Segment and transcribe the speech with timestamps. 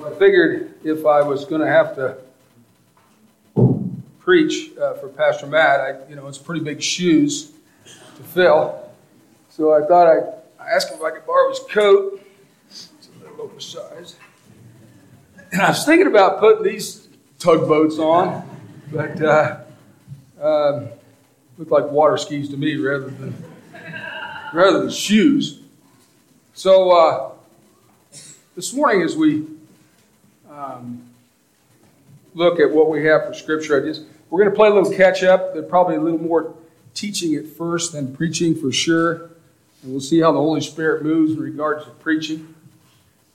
[0.00, 2.16] I figured if I was going to have to
[4.20, 7.52] preach uh, for Pastor Matt, I, you know, it's pretty big shoes
[7.84, 8.90] to fill.
[9.50, 10.32] So I thought I'd
[10.74, 12.24] ask him if I could borrow his coat.
[12.68, 14.16] It's a little oversized.
[15.52, 18.48] And I was thinking about putting these tugboats on,
[18.90, 19.60] but uh,
[20.40, 20.86] uh,
[21.58, 23.34] look like water skis to me rather than
[24.54, 25.60] rather than shoes.
[26.54, 27.32] So uh,
[28.56, 29.46] this morning, as we
[30.56, 31.02] um,
[32.34, 34.92] look at what we have for Scripture, I just we're going to play a little
[34.92, 35.52] catch up.
[35.52, 36.54] There's probably a little more
[36.94, 39.30] teaching at first than preaching for sure,
[39.82, 42.54] and we'll see how the Holy Spirit moves in regards to preaching.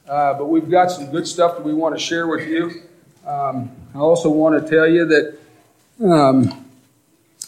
[0.07, 2.81] Uh, but we've got some good stuff that we want to share with you.
[3.25, 5.37] Um, I also want to tell you that
[6.09, 6.65] um,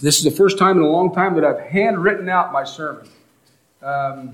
[0.02, 3.08] this is the first time in a long time that I've handwritten out my sermon.
[3.82, 4.34] Um,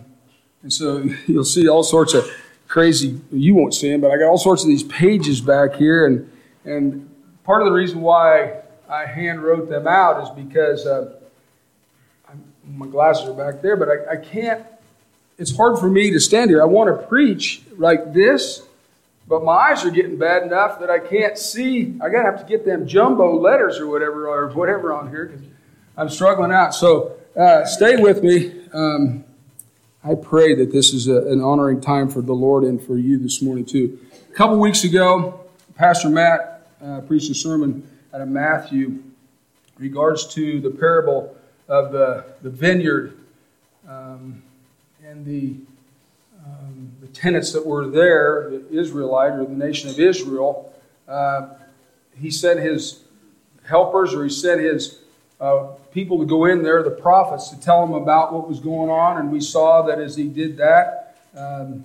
[0.64, 0.98] and so
[1.28, 2.30] you'll see all sorts of
[2.68, 6.06] crazy, you won't see them, but I got all sorts of these pages back here.
[6.06, 6.32] And,
[6.66, 7.10] and
[7.44, 11.14] part of the reason why I hand wrote them out is because uh,
[12.68, 14.66] my glasses are back there, but I, I can't,
[15.38, 16.62] it's hard for me to stand here.
[16.62, 18.64] I want to preach like this,
[19.28, 21.96] but my eyes are getting bad enough that I can't see.
[22.02, 25.26] I got to have to get them jumbo letters or whatever, or whatever on here
[25.26, 25.46] because
[25.98, 26.74] I'm struggling out.
[26.74, 28.62] So uh, stay with me.
[28.74, 29.25] Um,
[30.08, 33.18] I pray that this is a, an honoring time for the Lord and for you
[33.18, 33.98] this morning, too.
[34.30, 35.40] A couple weeks ago,
[35.74, 39.02] Pastor Matt uh, preached a sermon out of Matthew
[39.80, 41.36] regards to the parable
[41.68, 43.18] of the, the vineyard
[43.90, 44.44] um,
[45.04, 45.56] and the,
[46.46, 50.72] um, the tenants that were there, the Israelite or the nation of Israel.
[51.08, 51.48] Uh,
[52.16, 53.00] he sent his
[53.64, 55.00] helpers or he sent his
[55.40, 58.90] uh, people to go in there, the prophets, to tell them about what was going
[58.90, 59.18] on.
[59.18, 61.84] And we saw that as he did that, um,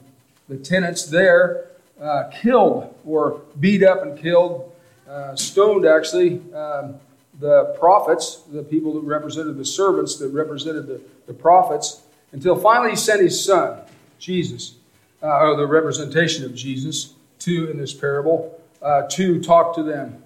[0.49, 1.67] the tenants there
[2.01, 4.73] uh, killed or beat up and killed,
[5.09, 6.95] uh, stoned actually, um,
[7.41, 12.03] the prophets, the people that represented the servants, that represented the, the prophets,
[12.33, 13.81] until finally he sent his son,
[14.19, 14.75] Jesus,
[15.23, 20.23] uh, or the representation of Jesus, to, in this parable, uh, to talk to them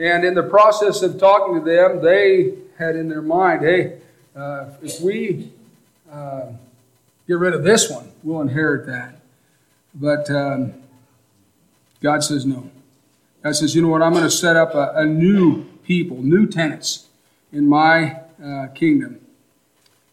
[0.00, 3.98] and in the process of talking to them, they had in their mind, hey,
[4.34, 5.52] uh, if we
[6.10, 6.46] uh,
[7.28, 9.20] get rid of this one, we'll inherit that.
[9.94, 10.72] But um,
[12.00, 12.70] God says no.
[13.42, 14.00] God says, you know what?
[14.00, 17.08] I'm going to set up a, a new people, new tenants
[17.52, 19.20] in my uh, kingdom.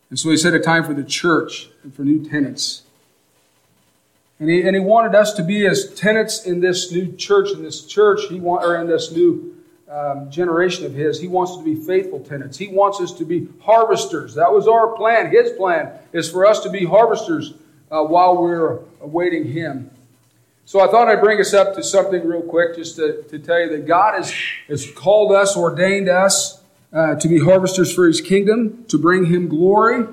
[0.09, 2.83] And so he set a time for the church and for new tenants.
[4.37, 7.63] And he, and he wanted us to be as tenants in this new church, in
[7.63, 9.56] this church, he want, or in this new
[9.89, 12.57] um, generation of his, he wants us to be faithful tenants.
[12.57, 14.35] He wants us to be harvesters.
[14.35, 15.31] That was our plan.
[15.31, 17.53] His plan is for us to be harvesters
[17.89, 19.89] uh, while we're awaiting him.
[20.65, 23.61] So I thought I'd bring us up to something real quick just to, to tell
[23.61, 24.33] you that God has,
[24.67, 26.61] has called us, ordained us
[26.91, 30.05] uh, to be harvesters for his kingdom, to bring him glory,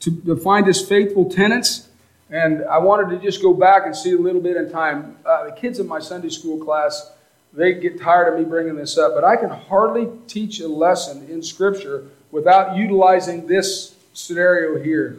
[0.00, 1.88] to, to find his faithful tenants.
[2.28, 5.16] And I wanted to just go back and see a little bit in time.
[5.24, 7.12] Uh, the kids in my Sunday school class
[7.52, 11.26] they get tired of me bringing this up, but I can hardly teach a lesson
[11.28, 15.18] in Scripture without utilizing this scenario here.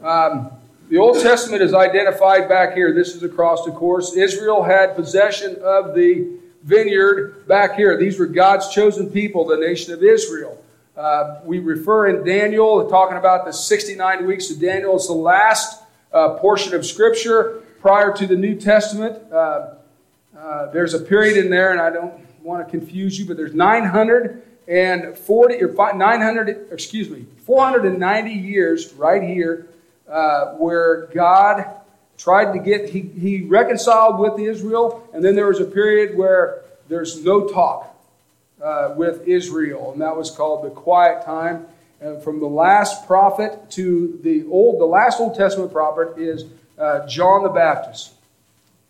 [0.00, 0.50] Um,
[0.88, 2.92] the Old Testament is identified back here.
[2.92, 4.14] This is across the course.
[4.14, 6.28] Israel had possession of the
[6.62, 7.96] vineyard back here.
[7.96, 10.62] These were God's chosen people, the nation of Israel.
[10.96, 14.94] Uh, we refer in Daniel, talking about the 69 weeks of Daniel.
[14.96, 15.82] It's the last
[16.12, 19.32] uh, portion of Scripture prior to the New Testament.
[19.32, 19.74] Uh,
[20.36, 23.54] uh, there's a period in there, and I don't want to confuse you, but there's
[23.54, 29.66] 940 or 900, excuse me, 490 years right here
[30.08, 31.66] uh, where God
[32.16, 36.62] tried to get, he, he reconciled with Israel, and then there was a period where
[36.88, 37.88] there's no talk
[38.62, 41.66] uh, with Israel, and that was called the quiet time.
[42.00, 46.44] And from the last prophet to the old, the last Old Testament prophet is
[46.78, 48.12] uh, John the Baptist.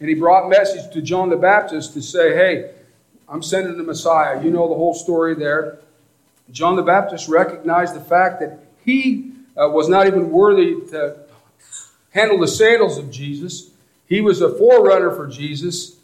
[0.03, 2.73] And he brought message to John the Baptist to say, hey,
[3.29, 4.43] I'm sending the Messiah.
[4.43, 5.79] You know the whole story there.
[6.51, 11.21] John the Baptist recognized the fact that he uh, was not even worthy to
[12.11, 13.71] handle the sandals of Jesus.
[14.07, 15.99] He was a forerunner for Jesus.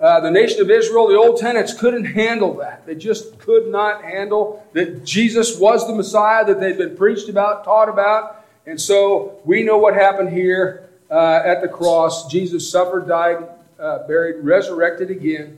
[0.00, 2.86] Uh, the nation of Israel, the old tenants, couldn't handle that.
[2.86, 7.62] They just could not handle that Jesus was the Messiah that they'd been preached about,
[7.62, 8.42] taught about.
[8.64, 10.83] And so we know what happened here
[11.14, 12.26] uh, at the cross.
[12.26, 13.46] Jesus suffered, died,
[13.78, 15.56] uh, buried, resurrected again.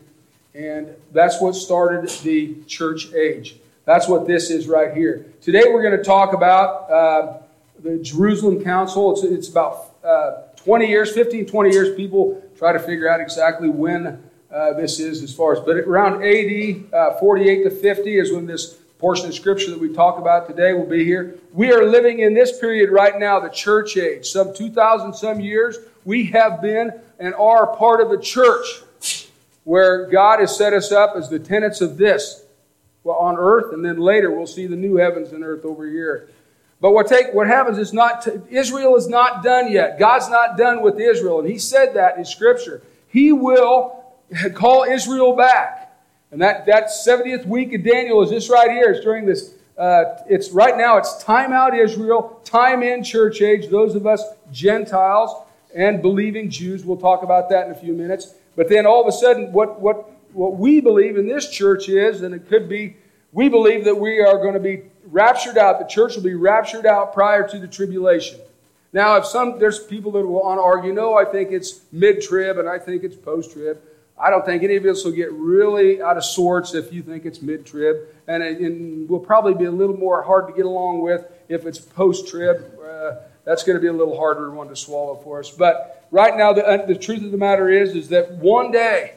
[0.55, 3.57] And that's what started the church age.
[3.87, 5.27] That's what this is right here.
[5.41, 7.39] Today we're going to talk about uh,
[7.83, 9.13] the Jerusalem Council.
[9.13, 11.97] It's, it's about uh, 20 years, 15, 20 years.
[11.97, 16.23] People try to figure out exactly when uh, this is as far as, but around
[16.23, 20.49] AD uh, 48 to 50 is when this portion of scripture that we talk about
[20.49, 21.39] today will be here.
[21.53, 24.27] We are living in this period right now, the church age.
[24.27, 28.83] Some 2,000 some years, we have been and are part of the church
[29.65, 32.45] where God has set us up as the tenants of this
[33.07, 36.29] well, on earth, and then later we'll see the new heavens and earth over here.
[36.81, 39.99] But what take what happens is not Israel is not done yet.
[39.99, 42.83] God's not done with Israel, and He said that in Scripture.
[43.09, 44.05] He will
[44.55, 45.76] call Israel back.
[46.31, 48.91] And that, that 70th week of Daniel is this right here.
[48.91, 53.69] It's during this, uh, it's right now, it's time out Israel, time in church age,
[53.69, 55.45] those of us Gentiles
[55.75, 56.85] and believing Jews.
[56.85, 58.35] We'll talk about that in a few minutes.
[58.57, 62.23] But then all of a sudden, what, what, what we believe in this church is,
[62.23, 62.97] and it could be,
[63.33, 65.79] we believe that we are going to be raptured out.
[65.79, 68.41] The church will be raptured out prior to the tribulation.
[68.93, 72.23] Now, if some, there's people that will want to argue, no, I think it's mid
[72.23, 73.79] trib and I think it's post trib.
[74.19, 77.27] I don't think any of us will get really out of sorts if you think
[77.27, 77.97] it's mid trib,
[78.27, 81.79] and it will probably be a little more hard to get along with if it's
[81.79, 82.65] post trib.
[82.83, 85.51] Uh, that's going to be a little harder one to swallow for us.
[85.51, 89.17] But right now, the, uh, the truth of the matter is, is that one day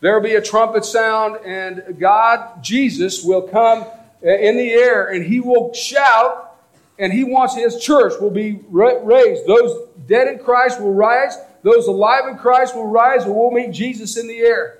[0.00, 3.84] there will be a trumpet sound, and God, Jesus, will come
[4.22, 6.56] in the air, and He will shout,
[6.98, 9.46] and He wants His church will be raised.
[9.46, 13.72] Those dead in Christ will rise those alive in Christ will rise and we'll meet
[13.72, 14.78] Jesus in the air.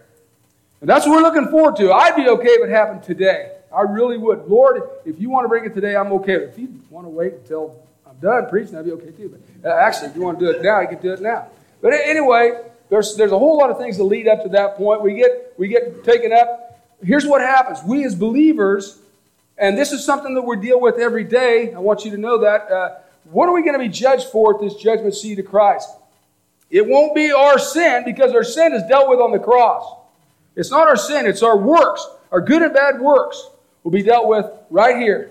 [0.81, 1.93] And that's what we're looking forward to.
[1.93, 3.56] I'd be okay if it happened today.
[3.75, 4.47] I really would.
[4.47, 6.35] Lord, if you want to bring it today, I'm okay.
[6.35, 9.37] If you want to wait until I'm done preaching, I'd be okay too.
[9.61, 11.49] But uh, actually, if you want to do it now, you can do it now.
[11.83, 12.53] But anyway,
[12.88, 15.03] there's, there's a whole lot of things that lead up to that point.
[15.03, 16.81] We get, we get taken up.
[17.03, 17.83] Here's what happens.
[17.83, 18.97] We as believers,
[19.59, 21.75] and this is something that we deal with every day.
[21.75, 22.71] I want you to know that.
[22.71, 22.94] Uh,
[23.25, 25.91] what are we going to be judged for at this judgment seat of Christ?
[26.71, 29.85] It won't be our sin because our sin is dealt with on the cross.
[30.57, 32.07] It's not our sin, it's our works.
[32.33, 33.49] Our good and bad works
[33.85, 35.31] will be dealt with right here.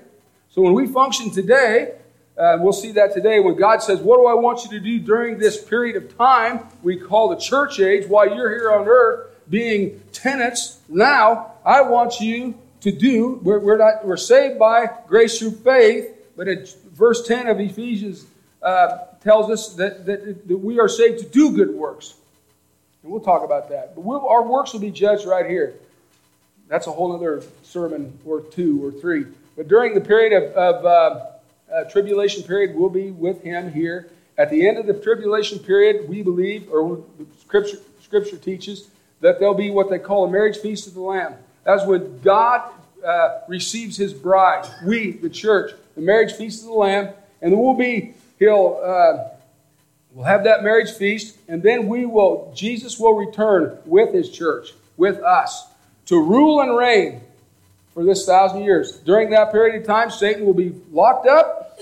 [0.50, 1.96] So when we function today,
[2.38, 5.00] uh, we'll see that today when God says, What do I want you to do
[5.00, 9.31] during this period of time we call the church age while you're here on earth
[9.50, 10.80] being tenants?
[10.88, 16.14] Now, I want you to do, we're, we're, not, we're saved by grace through faith,
[16.38, 18.26] but in verse 10 of Ephesians
[18.66, 22.16] uh, tells us that, that, that, we are saved to do good works.
[23.04, 23.94] And we'll talk about that.
[23.94, 25.76] But we'll, our works will be judged right here.
[26.68, 29.28] That's a whole other sermon or two or three.
[29.56, 31.26] But during the period of, of uh,
[31.72, 34.10] uh, tribulation period, we'll be with him here.
[34.36, 37.04] At the end of the tribulation period, we believe, or
[37.40, 38.90] scripture, scripture teaches,
[39.22, 41.36] that there'll be what they call a marriage feast of the Lamb.
[41.64, 42.72] That's when God
[43.06, 47.60] uh, receives his bride, we, the church, the marriage feast of the Lamb, and there
[47.60, 49.30] will be he'll uh,
[50.12, 54.74] we'll have that marriage feast, and then we will Jesus will return with his church,
[54.98, 55.68] with us,
[56.08, 57.22] to rule and reign
[57.94, 58.98] for this thousand years.
[59.00, 61.80] During that period of time, Satan will be locked up.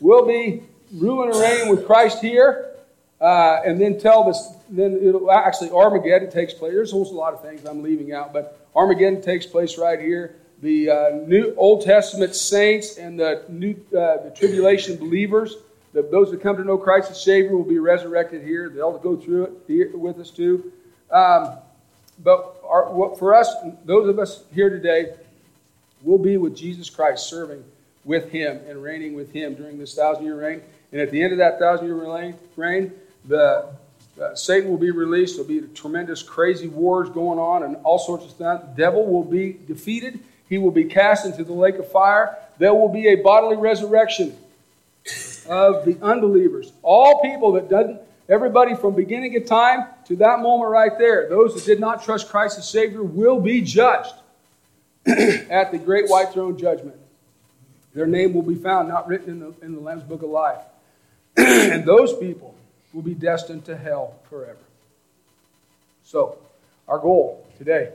[0.00, 0.62] We'll be
[0.92, 2.72] ruling and reigning with Christ here,
[3.20, 4.52] uh, and then tell this.
[4.68, 6.72] Then it'll actually Armageddon takes place.
[6.72, 10.36] There's a whole lot of things I'm leaving out, but Armageddon takes place right here.
[10.60, 15.54] The uh, New Old Testament saints and the new uh, the tribulation believers
[16.02, 18.68] those that come to know Christ as Savior will be resurrected here.
[18.68, 20.72] They'll go through it with us too.
[21.10, 21.56] Um,
[22.22, 23.54] but our, for us,
[23.84, 25.14] those of us here today,
[26.02, 27.62] we'll be with Jesus Christ, serving
[28.04, 30.62] with Him and reigning with Him during this thousand year reign.
[30.92, 32.92] And at the end of that thousand year reign,
[33.26, 33.66] the
[34.20, 35.36] uh, Satan will be released.
[35.36, 38.62] There'll be tremendous, crazy wars going on and all sorts of stuff.
[38.62, 40.20] The devil will be defeated.
[40.48, 42.36] He will be cast into the lake of fire.
[42.58, 44.36] There will be a bodily resurrection
[45.48, 46.72] of the unbelievers.
[46.82, 51.54] All people that doesn't, everybody from beginning of time to that moment right there, those
[51.54, 54.14] that did not trust Christ as Savior will be judged
[55.06, 56.96] at the great white throne judgment.
[57.94, 60.60] Their name will be found not written in the, in the Lamb's book of life.
[61.36, 62.54] and those people
[62.92, 64.58] will be destined to hell forever.
[66.02, 66.38] So,
[66.88, 67.92] our goal today,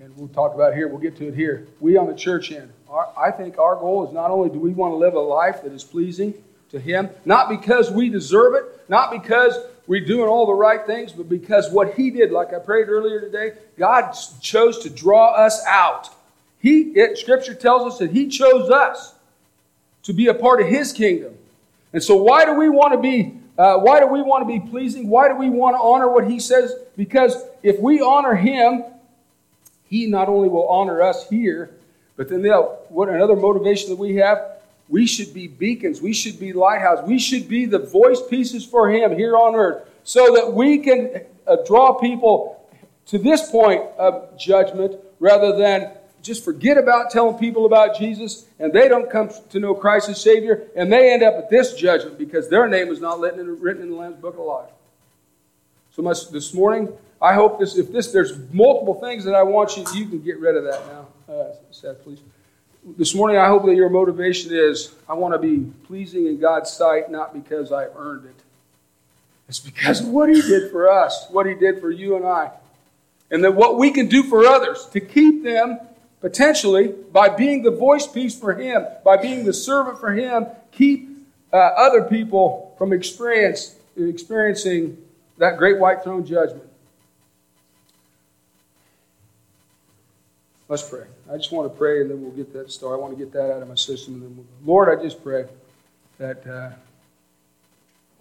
[0.00, 1.66] and we'll talk about here, we'll get to it here.
[1.80, 4.70] We on the church end, our, I think our goal is not only do we
[4.70, 6.34] want to live a life that is pleasing
[6.70, 11.12] to Him, not because we deserve it, not because we're doing all the right things,
[11.12, 15.64] but because what He did, like I prayed earlier today, God chose to draw us
[15.66, 16.10] out.
[16.60, 19.14] He, it, Scripture tells us that He chose us
[20.04, 21.34] to be a part of His kingdom.
[21.92, 23.34] And so, why do we want to be?
[23.56, 25.08] Uh, why do we want to be pleasing?
[25.08, 26.74] Why do we want to honor what He says?
[26.96, 28.84] Because if we honor Him,
[29.88, 31.70] He not only will honor us here,
[32.16, 32.44] but then
[32.88, 36.00] what another motivation that we have we should be beacons.
[36.00, 37.06] We should be lighthouses.
[37.06, 41.22] We should be the voice pieces for Him here on earth so that we can
[41.46, 42.66] uh, draw people
[43.06, 45.92] to this point of judgment rather than
[46.22, 50.20] just forget about telling people about Jesus and they don't come to know Christ as
[50.20, 53.90] Savior and they end up at this judgment because their name is not written in
[53.90, 54.70] the Lamb's Book of Life.
[55.92, 56.88] So much this morning,
[57.20, 60.38] I hope this, if this, there's multiple things that I want you, you can get
[60.38, 61.06] rid of that now.
[61.32, 62.20] Uh, Seth, please.
[62.96, 66.70] This morning, I hope that your motivation is I want to be pleasing in God's
[66.70, 68.42] sight, not because I earned it.
[69.48, 72.52] It's because of what He did for us, what He did for you and I.
[73.30, 75.80] And then what we can do for others to keep them
[76.20, 81.08] potentially by being the voice piece for Him, by being the servant for Him, keep
[81.52, 84.96] uh, other people from experience, experiencing
[85.38, 86.67] that great white throne judgment.
[90.68, 91.06] Let's pray.
[91.32, 92.96] I just want to pray and then we'll get that started.
[92.96, 94.14] I want to get that out of my system.
[94.14, 95.46] And then we'll, Lord, I just pray
[96.18, 96.70] that, uh,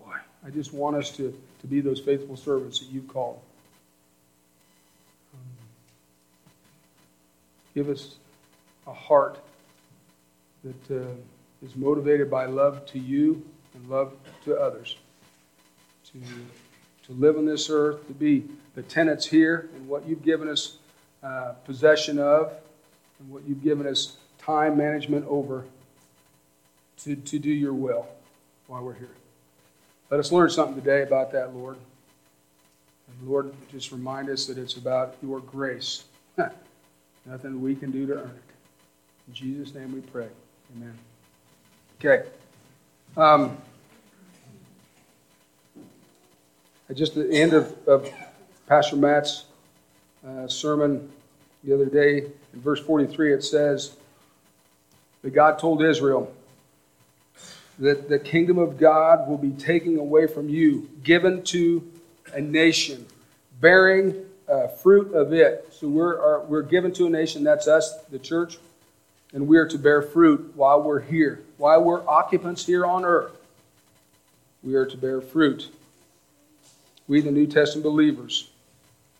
[0.04, 3.42] boy, I just want us to, to be those faithful servants that you've called.
[5.34, 5.40] Um,
[7.76, 8.16] give us
[8.88, 9.40] a heart
[10.64, 14.14] that uh, is motivated by love to you and love
[14.46, 14.96] to others.
[16.14, 16.20] To
[17.08, 18.44] to live on this earth, to be
[18.76, 20.78] the tenants here and what you've given us
[21.28, 22.54] uh, possession of
[23.20, 25.66] and what you've given us time management over
[26.98, 28.08] to, to do your will
[28.68, 29.10] while we're here.
[30.10, 31.76] Let us learn something today about that, Lord.
[33.08, 36.06] And Lord, just remind us that it's about your grace.
[37.26, 38.54] Nothing we can do to earn it.
[39.28, 40.30] In Jesus' name we pray.
[40.78, 40.98] Amen.
[42.00, 42.26] Okay.
[43.18, 43.58] Um,
[46.94, 48.10] just the end of, of
[48.68, 49.44] Pastor Matt's
[50.26, 51.12] uh, sermon
[51.68, 52.20] the other day,
[52.54, 53.98] in verse 43, it says
[55.22, 56.34] that God told Israel
[57.78, 61.86] that the kingdom of God will be taken away from you, given to
[62.34, 63.06] a nation,
[63.60, 64.16] bearing
[64.50, 65.68] uh, fruit of it.
[65.72, 68.58] So we're, are, we're given to a nation, that's us, the church,
[69.34, 73.36] and we are to bear fruit while we're here, while we're occupants here on earth.
[74.64, 75.70] We are to bear fruit
[77.10, 78.50] we, the New Testament believers,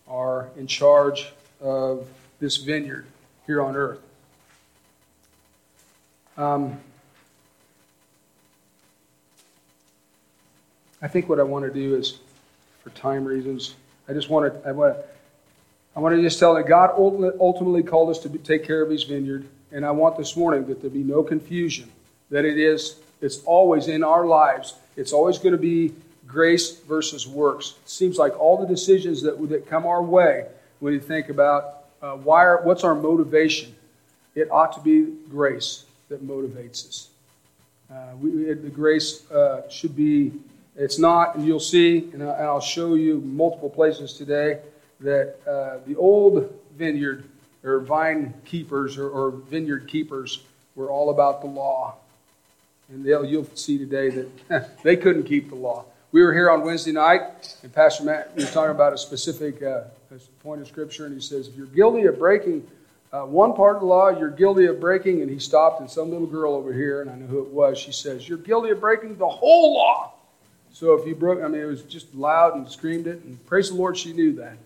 [0.08, 1.30] are in charge
[1.62, 2.08] of
[2.40, 3.06] this vineyard
[3.46, 4.00] here on earth.
[6.38, 6.80] Um,
[11.02, 12.20] I think what I want to do is,
[12.84, 13.76] for time reasons,
[14.08, 15.04] I just want to, I want to,
[15.96, 19.04] I want to just tell that God ultimately called us to take care of His
[19.04, 21.92] vineyard, and I want this morning that there be no confusion
[22.30, 24.76] that it is, it's always in our lives.
[24.96, 25.94] It's always going to be
[26.28, 27.76] grace versus works.
[27.84, 30.46] It seems like all the decisions that, that come our way,
[30.80, 33.76] when you think about uh, why are, what's our motivation,
[34.36, 37.10] it ought to be grace that motivates us.
[37.92, 40.34] Uh, we, the grace uh, should be,
[40.76, 44.60] it's not, and you'll see, and, I, will show you multiple places today,
[45.00, 47.24] that uh, the old vineyard
[47.64, 50.44] or vine keepers or, or vineyard keepers
[50.76, 51.96] were all about the law.
[52.90, 55.86] And you'll see today that they couldn't keep the law.
[56.12, 59.84] We were here on Wednesday night, and Pastor Matt was talking about a specific uh,
[60.44, 62.68] point of Scripture, and he says, If you're guilty of breaking
[63.14, 66.10] uh, one part of the law, you're guilty of breaking, and he stopped, and some
[66.10, 68.82] little girl over here, and I know who it was, she says, You're guilty of
[68.82, 70.14] breaking the whole law.
[70.74, 73.70] So if you broke, I mean, it was just loud and screamed it, and praise
[73.70, 74.58] the Lord, she knew that.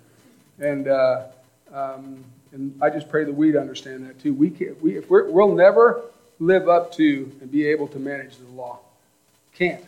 [0.59, 1.27] And, uh,
[1.71, 4.33] um, and I just pray that we'd understand that too.
[4.33, 6.01] We, can't, we, if we will never
[6.39, 8.79] live up to and be able to manage the law.
[9.53, 9.83] Can't.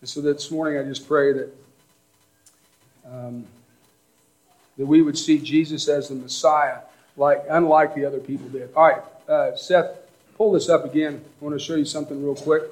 [0.00, 1.54] And so this morning, I just pray that
[3.04, 3.44] um,
[4.82, 6.78] that we would see Jesus as the Messiah,
[7.16, 8.68] like unlike the other people did.
[8.74, 9.96] All right, uh, Seth,
[10.36, 11.24] pull this up again.
[11.40, 12.64] I want to show you something real quick.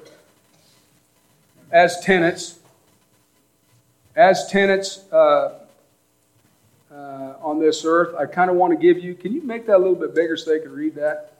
[1.71, 2.59] As tenants,
[4.13, 5.59] as tenants uh,
[6.91, 6.95] uh,
[7.41, 9.15] on this earth, I kind of want to give you.
[9.15, 11.31] Can you make that a little bit bigger so they can read that?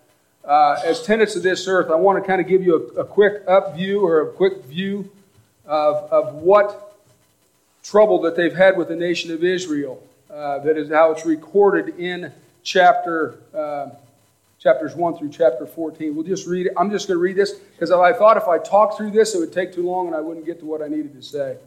[0.45, 3.03] Uh, as tenants of this earth, I want to kind of give you a, a
[3.03, 5.11] quick up view or a quick view
[5.65, 6.97] of, of what
[7.83, 10.01] trouble that they've had with the nation of Israel.
[10.33, 12.31] Uh, that is how it's recorded in
[12.63, 13.89] chapter uh,
[14.59, 16.15] chapters 1 through chapter 14.
[16.15, 16.73] We'll just read it.
[16.77, 19.39] I'm just going to read this because I thought if I talked through this, it
[19.39, 21.57] would take too long and I wouldn't get to what I needed to say.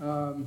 [0.00, 0.46] Um,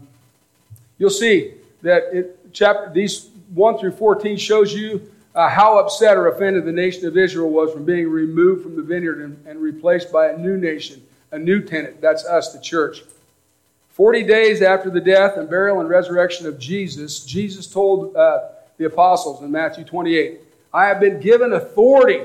[0.97, 6.27] you'll see that it, chapter these 1 through 14 shows you uh, how upset or
[6.27, 10.12] offended the nation of Israel was from being removed from the vineyard and, and replaced
[10.12, 11.01] by a new nation
[11.33, 12.00] a new tenant.
[12.00, 13.03] That's us, the church.
[13.93, 18.85] Forty days after the death and burial and resurrection of Jesus, Jesus told uh, the
[18.85, 20.41] apostles in Matthew 28,
[20.73, 22.23] I have been given authority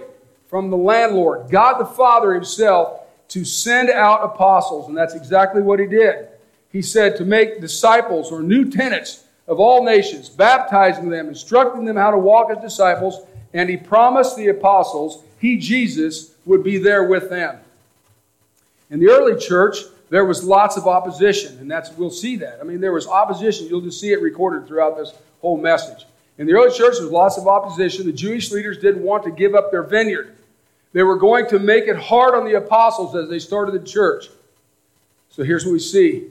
[0.49, 4.89] from the landlord, God the Father Himself, to send out apostles.
[4.89, 6.29] And that's exactly what He did.
[6.73, 11.97] He said to make disciples or new tenants of all nations, baptizing them, instructing them
[11.97, 17.05] how to walk as disciples, and he promised the apostles, he, Jesus, would be there
[17.05, 17.59] with them.
[18.91, 19.77] In the early church,
[20.11, 22.59] there was lots of opposition, and that's we'll see that.
[22.61, 23.67] I mean, there was opposition.
[23.69, 26.07] You'll just see it recorded throughout this whole message.
[26.39, 28.07] In the early church, there was lots of opposition.
[28.07, 30.37] The Jewish leaders didn't want to give up their vineyard.
[30.93, 34.31] They were going to make it hard on the apostles as they started the church.
[35.31, 36.29] So here's what we see.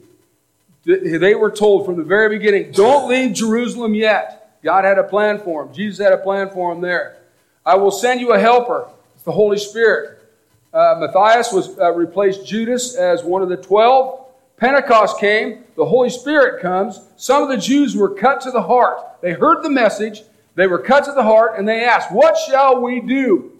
[0.86, 4.60] They were told from the very beginning, don't leave Jerusalem yet.
[4.63, 5.74] God had a plan for them.
[5.74, 7.17] Jesus had a plan for them there.
[7.65, 8.89] I will send you a helper.
[9.13, 10.16] It's the Holy Spirit.
[10.74, 14.25] Uh, Matthias was uh, replaced Judas as one of the twelve.
[14.57, 17.00] Pentecost came, the Holy Spirit comes.
[17.15, 19.21] Some of the Jews were cut to the heart.
[19.21, 20.24] They heard the message,
[20.55, 23.51] they were cut to the heart, and they asked, What shall we do?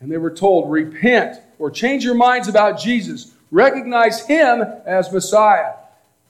[0.00, 3.34] And they were told, Repent or change your minds about Jesus.
[3.50, 5.74] Recognize him as Messiah.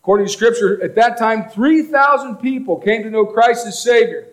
[0.03, 4.27] According to Scripture, at that time, 3,000 people came to know Christ as Savior.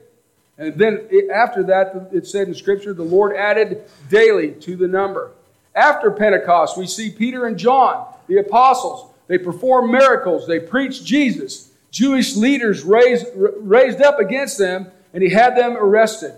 [0.58, 5.32] And then after that, it said in Scripture, the Lord added daily to the number.
[5.78, 9.14] After Pentecost, we see Peter and John, the apostles.
[9.28, 11.70] They perform miracles, they preach Jesus.
[11.92, 16.34] Jewish leaders raised, raised up against them, and he had them arrested.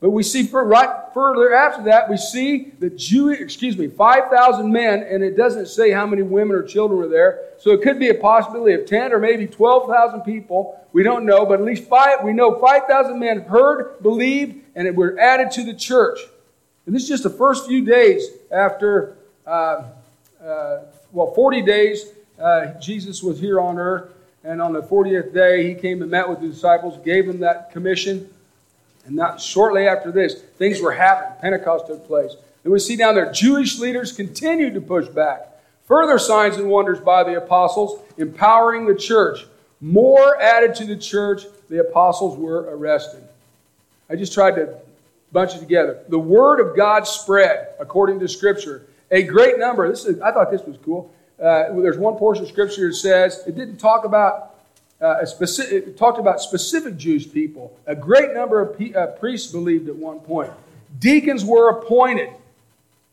[0.00, 5.02] But we see right further after that, we see the Jew, excuse me, 5,000 men,
[5.02, 7.50] and it doesn't say how many women or children were there.
[7.58, 10.80] So it could be a possibility of 10 or maybe 12,000 people.
[10.92, 15.18] We don't know, but at least five, we know 5,000 men heard, believed, and were
[15.20, 16.18] added to the church.
[16.86, 19.84] And this is just the first few days after, uh,
[20.42, 20.80] uh,
[21.12, 22.06] well, 40 days
[22.40, 24.12] uh, Jesus was here on earth.
[24.42, 27.70] And on the 40th day, he came and met with the disciples, gave them that
[27.72, 28.30] commission
[29.06, 31.38] and not shortly after this, things were happening.
[31.40, 32.36] Pentecost took place.
[32.64, 35.48] And we see down there, Jewish leaders continued to push back.
[35.86, 39.46] Further signs and wonders by the apostles, empowering the church.
[39.80, 43.24] More added to the church, the apostles were arrested.
[44.08, 44.76] I just tried to
[45.32, 46.02] bunch it together.
[46.08, 48.86] The word of God spread according to Scripture.
[49.10, 49.88] A great number.
[49.88, 51.12] This is, I thought this was cool.
[51.40, 54.56] Uh, there's one portion of Scripture that says it didn't talk about
[55.00, 57.76] uh, specific, it talked about specific Jewish people.
[57.86, 60.52] A great number of pe- uh, priests believed at one point.
[60.98, 62.30] Deacons were appointed.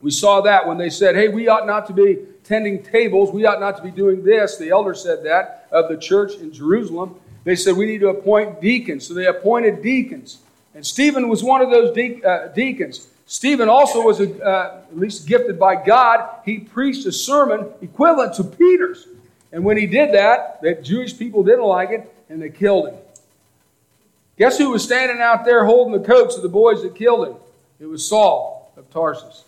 [0.00, 3.32] We saw that when they said, hey, we ought not to be tending tables.
[3.32, 4.56] We ought not to be doing this.
[4.56, 7.16] The elder said that of the church in Jerusalem.
[7.44, 9.06] They said, we need to appoint deacons.
[9.06, 10.38] So they appointed deacons.
[10.78, 13.08] And Stephen was one of those de- uh, deacons.
[13.26, 16.30] Stephen also was, a, uh, at least gifted by God.
[16.44, 19.08] He preached a sermon equivalent to Peter's.
[19.50, 22.94] And when he did that, the Jewish people didn't like it and they killed him.
[24.38, 27.34] Guess who was standing out there holding the coats of the boys that killed him?
[27.80, 29.46] It was Saul of Tarsus.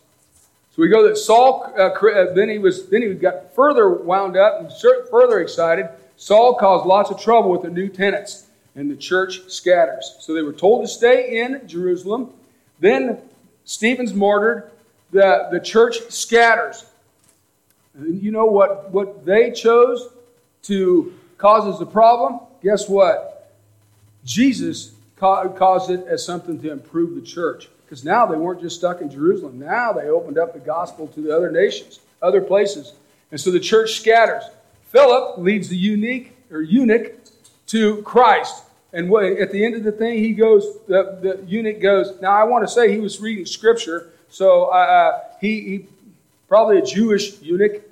[0.74, 4.36] So we go that Saul, uh, uh then he was, then he got further wound
[4.36, 4.68] up and
[5.12, 5.90] further excited.
[6.16, 10.16] Saul caused lots of trouble with the new tenants, and the church scatters.
[10.20, 12.33] So they were told to stay in Jerusalem.
[12.78, 13.18] Then
[13.64, 14.70] Stephen's martyred.
[15.11, 16.87] The, the church scatters.
[17.94, 20.09] And you know what, what they chose
[20.62, 22.40] to cause as a problem?
[22.62, 23.52] Guess what?
[24.24, 27.68] Jesus caused it as something to improve the church.
[27.85, 29.59] Because now they weren't just stuck in Jerusalem.
[29.59, 32.92] Now they opened up the gospel to the other nations, other places.
[33.33, 34.44] And so the church scatters.
[34.85, 37.16] Philip leads the unique or eunuch
[37.70, 38.64] to Christ.
[38.92, 42.44] And at the end of the thing, he goes, the, the eunuch goes, Now I
[42.44, 44.11] want to say he was reading scripture.
[44.28, 45.87] So uh, uh he, he
[46.48, 47.83] probably a Jewish eunuch.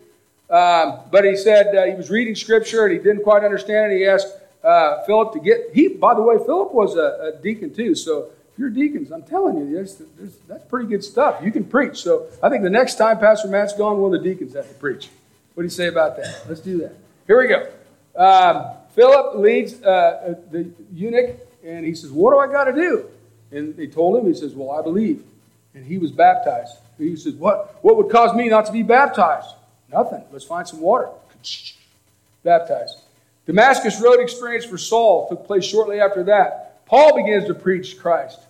[0.50, 3.98] Um, but he said uh, he was reading scripture and he didn't quite understand it.
[3.98, 4.28] He asked
[4.64, 7.94] uh, Philip to get, he, by the way, Philip was a, a, deacon too.
[7.94, 10.02] So if you're deacons, I'm telling you, that's,
[10.48, 11.40] that's pretty good stuff.
[11.44, 11.98] You can preach.
[12.02, 14.74] So I think the next time Pastor Matt's gone, one of the deacons have to
[14.74, 15.10] preach.
[15.54, 16.44] What do you say about that?
[16.48, 16.94] Let's do that.
[17.26, 17.68] Here we go.
[18.16, 22.72] Um, Philip leads uh, uh the eunuch and he says, What do I got to
[22.72, 23.08] do?
[23.52, 25.22] And they told him, He says, Well, I believe.
[25.72, 26.74] And he was baptized.
[26.98, 29.54] He says, What, what would cause me not to be baptized?
[29.88, 30.24] Nothing.
[30.32, 31.10] Let's find some water.
[32.42, 32.96] Baptized.
[33.46, 36.84] Damascus Road experience for Saul took place shortly after that.
[36.86, 38.40] Paul begins to preach Christ.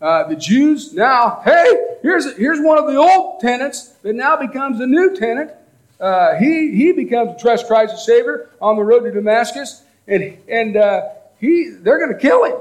[0.00, 4.80] Uh, the Jews now, hey, here's, here's one of the old tenants that now becomes
[4.80, 5.52] a new tenant.
[6.00, 10.76] Uh, he, he becomes trust Christ as Savior on the road to Damascus, and, and
[10.76, 12.56] uh, he, they're going to kill him.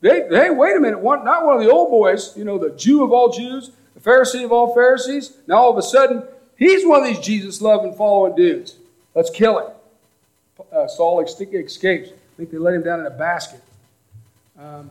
[0.00, 2.70] They, hey, wait a minute, one, not one of the old boys, you know, the
[2.70, 5.36] Jew of all Jews, the Pharisee of all Pharisees.
[5.46, 6.22] Now all of a sudden,
[6.56, 8.76] he's one of these Jesus loving, following dudes.
[9.14, 9.72] Let's kill him.
[10.72, 11.78] Uh, Saul escapes.
[11.82, 13.60] I think they let him down in a basket.
[14.58, 14.90] Um,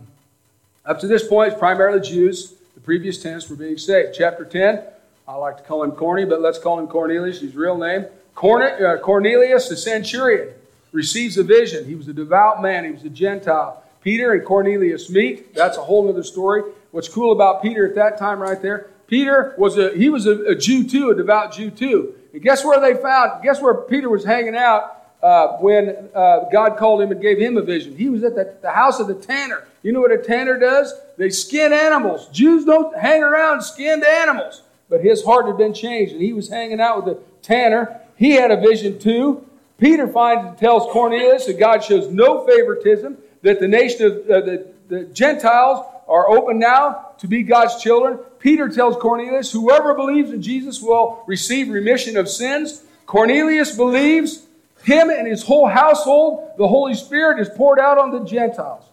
[0.86, 2.54] up to this point, it's primarily Jews.
[2.74, 4.16] The previous tenants were being saved.
[4.18, 4.82] Chapter 10,
[5.28, 8.06] I like to call him Corny, but let's call him Cornelius, his real name.
[8.42, 10.54] Uh, Cornelius, the centurion.
[10.94, 11.84] receives a vision.
[11.84, 13.84] He was a devout man, he was a Gentile.
[14.02, 15.54] Peter and Cornelius meet.
[15.54, 16.64] That's a whole other story.
[16.92, 20.46] What's cool about Peter at that time, right there, Peter was a he was a,
[20.46, 22.16] a Jew too, a devout Jew too.
[22.32, 23.44] And guess where they found?
[23.44, 27.58] Guess where Peter was hanging out uh, when uh, God called him and gave him
[27.58, 27.98] a vision?
[27.98, 29.68] He was at the, the house of the tanner.
[29.84, 30.94] You know what a tanner does?
[31.18, 32.30] They skin animals.
[32.30, 34.62] Jews don't hang around skinned animals.
[34.90, 38.02] But his heart had been changed, and he was hanging out with the tanner.
[38.16, 39.46] He had a vision too.
[39.78, 44.42] Peter finds and tells Cornelius that God shows no favoritism, that the nation of uh,
[44.42, 48.18] the, the Gentiles are open now to be God's children.
[48.40, 52.84] Peter tells Cornelius, whoever believes in Jesus will receive remission of sins.
[53.06, 54.48] Cornelius believes
[54.84, 58.86] him and his whole household, the Holy Spirit is poured out on the Gentiles.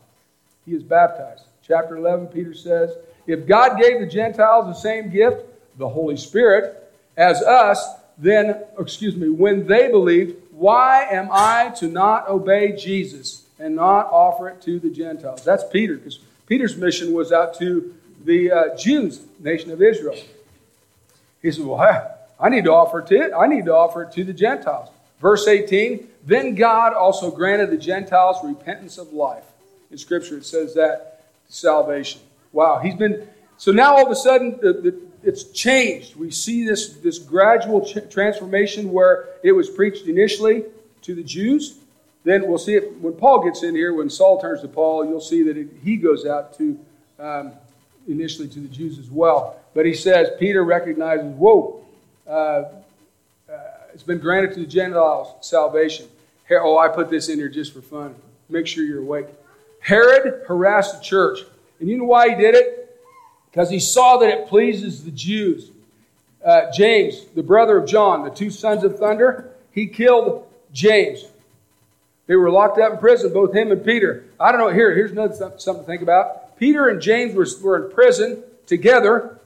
[0.67, 1.45] He is baptized.
[1.67, 2.91] Chapter 11, Peter says,
[3.27, 5.45] If God gave the Gentiles the same gift,
[5.77, 7.85] the Holy Spirit, as us,
[8.19, 14.07] then, excuse me, when they believed, why am I to not obey Jesus and not
[14.07, 15.45] offer it to the Gentiles?
[15.45, 20.17] That's Peter, because Peter's mission was out to the uh, Jews, nation of Israel.
[21.43, 21.81] He said, Well,
[22.41, 24.89] I, need to offer it to I need to offer it to the Gentiles.
[25.21, 29.45] Verse 18, then God also granted the Gentiles repentance of life.
[29.91, 32.21] In Scripture, it says that salvation.
[32.53, 36.17] Wow, he's been so now all of a sudden the, the, it's changed.
[36.17, 40.65] We see this, this gradual ch- transformation where it was preached initially
[41.03, 41.79] to the Jews.
[42.25, 45.21] Then we'll see it when Paul gets in here, when Saul turns to Paul, you'll
[45.21, 46.79] see that it, he goes out to
[47.19, 47.53] um,
[48.09, 49.61] initially to the Jews as well.
[49.75, 51.85] But he says, Peter recognizes, whoa,
[52.27, 52.65] uh, uh,
[53.93, 56.07] it's been granted to the Gentiles salvation.
[56.49, 58.15] Here, oh, I put this in here just for fun.
[58.49, 59.27] Make sure you're awake.
[59.81, 61.41] Herod harassed the church.
[61.81, 62.84] And you know why he did it?
[63.55, 65.71] Because he saw that it pleases the Jews.
[66.45, 71.25] Uh, James, the brother of John, the two sons of thunder, he killed James.
[72.27, 74.25] They were locked up in prison, both him and Peter.
[74.41, 74.71] I don't know.
[74.71, 76.59] Here, here's another something to think about.
[76.59, 79.39] Peter and James were, were in prison together,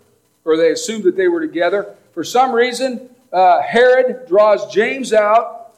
[0.47, 1.95] or they assumed that they were together.
[2.15, 5.75] For some reason, uh, Herod draws James out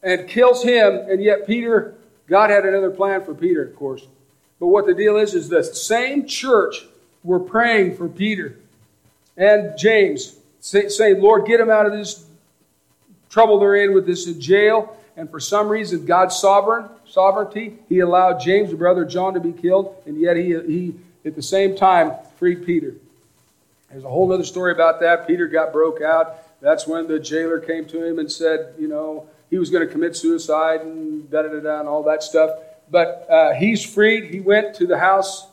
[0.00, 1.94] and kills him, and yet Peter,
[2.28, 4.06] God had another plan for Peter, of course.
[4.60, 6.86] But what the deal is, is the same church
[7.24, 8.56] were praying for Peter
[9.36, 12.24] and James, saying, Lord, get them out of this
[13.30, 14.96] trouble they're in with this jail.
[15.16, 19.52] And for some reason, God's sovereign sovereignty, He allowed James, the brother John, to be
[19.52, 22.94] killed, and yet He, he at the same time, freed Peter.
[23.90, 25.26] There's a whole other story about that.
[25.26, 26.60] Peter got broke out.
[26.60, 29.92] That's when the jailer came to him and said, you know, he was going to
[29.92, 32.50] commit suicide and da da da da and all that stuff.
[32.90, 34.32] But uh, he's freed.
[34.32, 35.46] He went to the house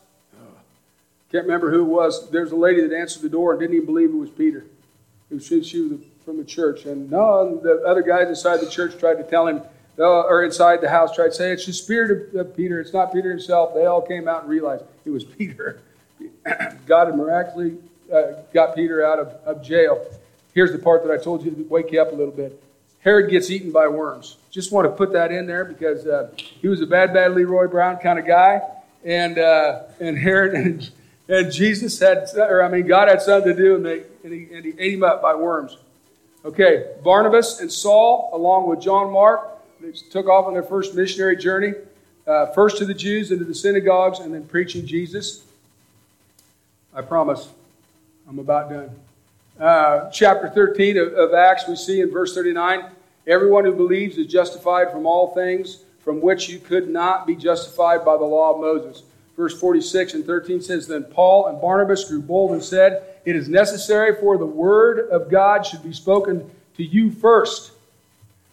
[1.32, 2.28] can't remember who it was.
[2.30, 4.66] There's a lady that answered the door and didn't even believe it was Peter.
[5.30, 6.84] It was, she, she was from the church.
[6.84, 9.62] And no, the other guys inside the church tried to tell him,
[9.98, 12.80] uh, or inside the house tried to say, it's the spirit of, Peter.
[12.80, 13.72] It's not Peter himself.
[13.72, 15.80] They all came out and realized it was Peter.
[16.86, 17.78] God had miraculously
[18.12, 20.04] uh, got Peter out of, of jail.
[20.52, 22.62] Here's the part that I told you to wake you up a little bit.
[23.00, 24.36] Herod gets eaten by worms.
[24.50, 27.68] Just want to put that in there because uh, he was a bad, bad Leroy
[27.68, 28.60] Brown kind of guy.
[29.02, 30.90] And, uh, and Herod
[31.28, 34.32] and and Jesus had, or I mean, God had something to do, and, they, and,
[34.32, 35.76] he, and he ate him up by worms.
[36.44, 39.48] Okay, Barnabas and Saul, along with John Mark,
[39.80, 41.74] they took off on their first missionary journey,
[42.26, 45.44] uh, first to the Jews, into the synagogues, and then preaching Jesus.
[46.94, 47.48] I promise,
[48.28, 48.90] I'm about done.
[49.58, 52.90] Uh, chapter 13 of, of Acts, we see in verse 39
[53.26, 58.04] everyone who believes is justified from all things from which you could not be justified
[58.04, 59.04] by the law of Moses.
[59.36, 63.48] Verse 46 and 13 says, Then Paul and Barnabas grew bold and said, It is
[63.48, 67.72] necessary for the word of God should be spoken to you first.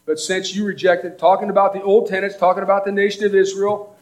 [0.06, 3.96] But since you rejected, talking about the old tenants, talking about the nation of Israel,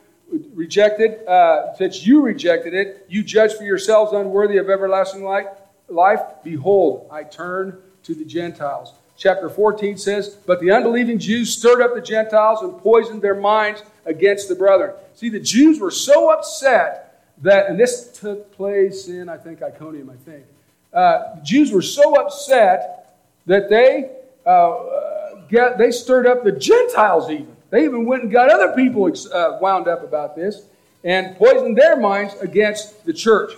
[0.54, 5.48] rejected, uh, since you rejected it, you judge for yourselves unworthy of everlasting life.
[5.90, 8.94] Life, behold, I turn to the Gentiles.
[9.18, 13.82] Chapter 14 says, But the unbelieving Jews stirred up the Gentiles and poisoned their minds
[14.08, 14.94] against the brethren.
[15.16, 17.08] See, the Jews were so upset
[17.42, 20.46] that, and this took place in, I think, Iconium, I think.
[20.94, 23.16] Uh, the Jews were so upset
[23.46, 24.12] that they,
[24.46, 27.56] uh, get, they stirred up the Gentiles even.
[27.70, 30.64] They even went and got other people uh, wound up about this
[31.04, 33.52] and poisoned their minds against the church.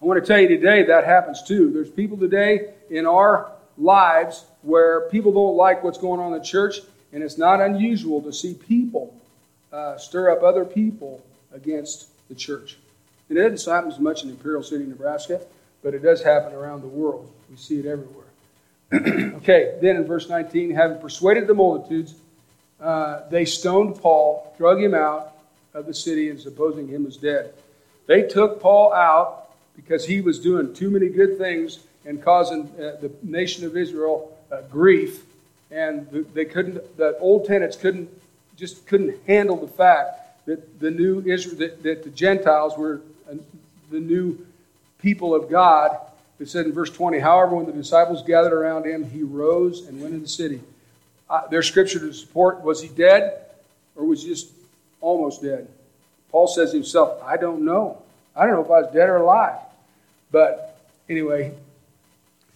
[0.00, 1.70] I want to tell you today that happens too.
[1.70, 6.44] There's people today in our lives where people don't like what's going on in the
[6.44, 6.80] church,
[7.12, 9.14] and it's not unusual to see people
[9.72, 12.76] uh, stir up other people against the church.
[13.28, 15.40] And it doesn't happen as much in Imperial City, Nebraska,
[15.82, 17.30] but it does happen around the world.
[17.50, 18.26] We see it everywhere.
[19.36, 22.14] okay, then in verse 19, having persuaded the multitudes,
[22.80, 25.36] uh, they stoned Paul, drug him out
[25.74, 27.54] of the city, and supposing him as dead.
[28.06, 32.96] They took Paul out because he was doing too many good things and causing uh,
[33.00, 35.24] the nation of Israel uh, grief.
[35.70, 38.10] And they couldn't, the old tenants couldn't,
[38.60, 43.34] just couldn't handle the fact that the new Israel, that, that the Gentiles were uh,
[43.90, 44.46] the new
[45.00, 45.96] people of God.
[46.38, 50.00] It said in verse 20, however, when the disciples gathered around him, he rose and
[50.00, 50.60] went into the city.
[51.28, 53.46] Uh, there's scripture to support was he dead
[53.96, 54.50] or was he just
[55.00, 55.66] almost dead?
[56.30, 58.02] Paul says himself, I don't know.
[58.36, 59.58] I don't know if I was dead or alive.
[60.30, 61.54] But anyway,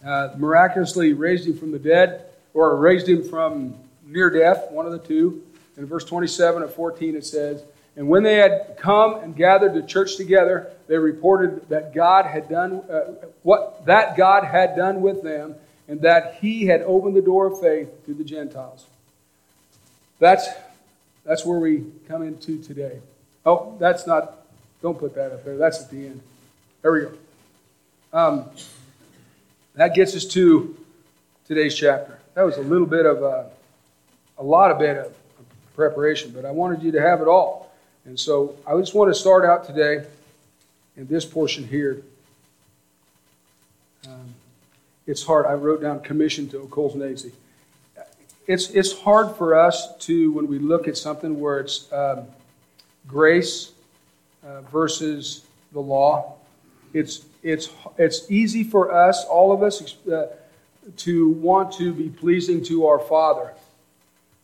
[0.05, 3.75] uh, miraculously raised him from the dead or raised him from
[4.07, 5.43] near death, one of the two.
[5.77, 7.65] In verse 27 of 14, it says,
[7.97, 12.49] And when they had come and gathered the church together, they reported that God had
[12.49, 15.57] done uh, what that God had done with them,
[15.89, 18.87] and that He had opened the door of faith to the Gentiles.
[20.19, 20.49] That's
[21.25, 23.01] that's where we come into today.
[23.47, 24.47] Oh, that's not.
[24.83, 25.57] Don't put that up there.
[25.57, 26.21] That's at the end.
[26.83, 27.13] There we go.
[28.13, 28.45] Um,
[29.75, 30.77] that gets us to
[31.49, 32.19] today's chapter.
[32.35, 33.51] That was a little bit of a,
[34.39, 35.15] a lot of bit of
[35.75, 37.73] preparation, but I wanted you to have it all.
[38.05, 40.07] And so I just want to start out today
[40.97, 42.03] in this portion here.
[44.07, 44.35] Um,
[45.07, 45.47] it's hard.
[45.47, 47.33] I wrote down commission to O'Cole's Nazi.
[48.47, 52.27] It's, it's hard for us to, when we look at something where it's um,
[53.07, 53.73] grace
[54.47, 56.35] uh, versus the law,
[56.93, 60.27] it's, it's, it's easy for us, all of us, uh,
[60.99, 63.55] to want to be pleasing to our Father.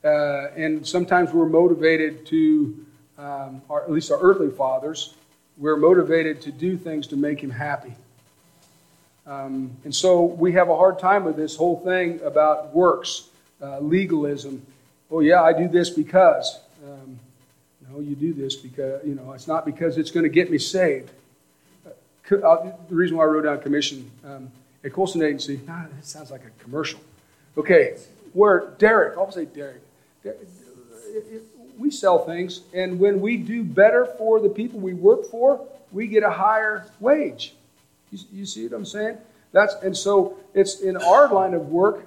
[0.02, 2.86] Uh, and sometimes we're motivated to,
[3.18, 5.14] um, or at least our earthly fathers,
[5.58, 7.94] we're motivated to do things to make Him happy.
[9.26, 13.28] Um, and so we have a hard time with this whole thing about works,
[13.62, 14.66] uh, legalism.
[15.10, 16.58] Oh, yeah, I do this because.
[16.84, 17.18] Um,
[17.88, 20.58] no, you do this because, you know, it's not because it's going to get me
[20.58, 21.10] saved.
[21.86, 24.50] Uh, uh, the reason why I wrote down commission, um,
[24.82, 27.00] at Colson Agency, ah, that sounds like a commercial.
[27.58, 27.98] Okay,
[28.32, 29.82] where Derek, I'll say Derek.
[31.78, 36.06] We sell things, and when we do better for the people we work for, we
[36.06, 37.54] get a higher wage.
[38.32, 39.18] You, see what I'm saying?
[39.52, 42.06] That's and so it's in our line of work.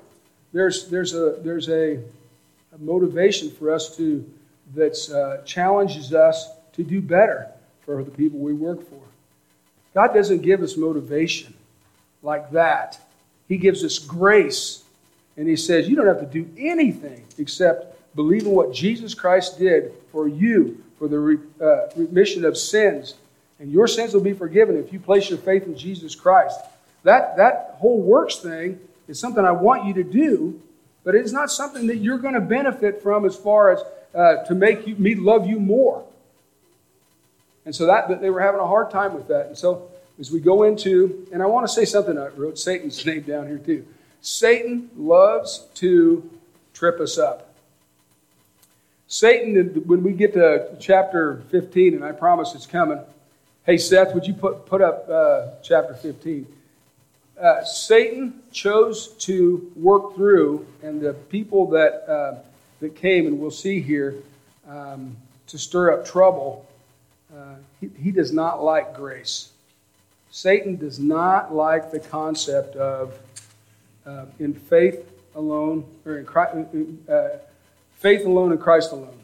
[0.51, 1.95] There's there's a there's a,
[2.73, 4.29] a motivation for us to
[4.75, 7.47] that uh, challenges us to do better
[7.85, 9.01] for the people we work for.
[9.93, 11.53] God doesn't give us motivation
[12.21, 12.99] like that.
[13.47, 14.83] He gives us grace,
[15.37, 19.57] and He says you don't have to do anything except believe in what Jesus Christ
[19.57, 23.15] did for you for the re, uh, remission of sins
[23.63, 26.59] and your sins will be forgiven if you place your faith in Jesus Christ.
[27.03, 30.61] That, that whole works thing is something I want you to do,
[31.05, 33.81] but it's not something that you're going to benefit from as far as
[34.13, 36.05] uh, to make you, me love you more.
[37.65, 39.47] And so that they were having a hard time with that.
[39.47, 43.05] And so as we go into, and I want to say something, I wrote Satan's
[43.05, 43.85] name down here too.
[44.21, 46.29] Satan loves to
[46.73, 47.52] trip us up.
[49.13, 52.99] Satan, when we get to chapter 15, and I promise it's coming,
[53.63, 56.47] Hey, Seth, would you put, put up uh, chapter 15?
[57.39, 62.39] Uh, Satan chose to work through, and the people that, uh,
[62.79, 64.15] that came, and we'll see here,
[64.67, 66.65] um, to stir up trouble,
[67.31, 69.51] uh, he, he does not like grace.
[70.31, 73.13] Satan does not like the concept of
[74.07, 76.57] uh, in faith alone, or in Christ,
[77.07, 77.29] uh,
[78.03, 79.17] faith alone in Christ alone.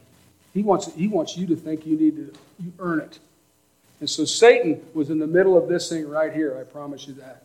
[0.54, 3.20] He wants, he wants you to think you need to you earn it.
[4.00, 6.58] And so Satan was in the middle of this thing right here.
[6.60, 7.44] I promise you that.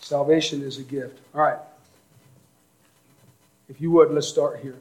[0.00, 1.18] Salvation is a gift.
[1.34, 1.58] All right.
[3.68, 4.76] If you would, let's start here.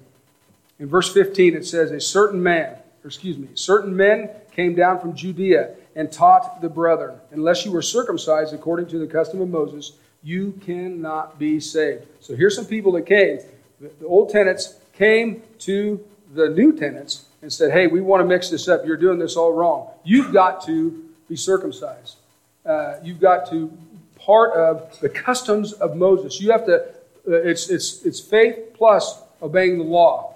[0.79, 5.01] In verse 15, it says, A certain man, or excuse me, certain men came down
[5.01, 9.49] from Judea and taught the brethren, unless you were circumcised according to the custom of
[9.49, 9.93] Moses,
[10.23, 12.05] you cannot be saved.
[12.21, 13.39] So here's some people that came.
[13.79, 18.49] The old tenants came to the new tenants and said, Hey, we want to mix
[18.49, 18.85] this up.
[18.85, 19.89] You're doing this all wrong.
[20.03, 22.17] You've got to be circumcised.
[22.65, 23.71] Uh, you've got to
[24.19, 26.41] part of the customs of Moses.
[26.41, 26.81] You have to,
[27.27, 30.35] uh, it's, it's, it's faith plus obeying the law,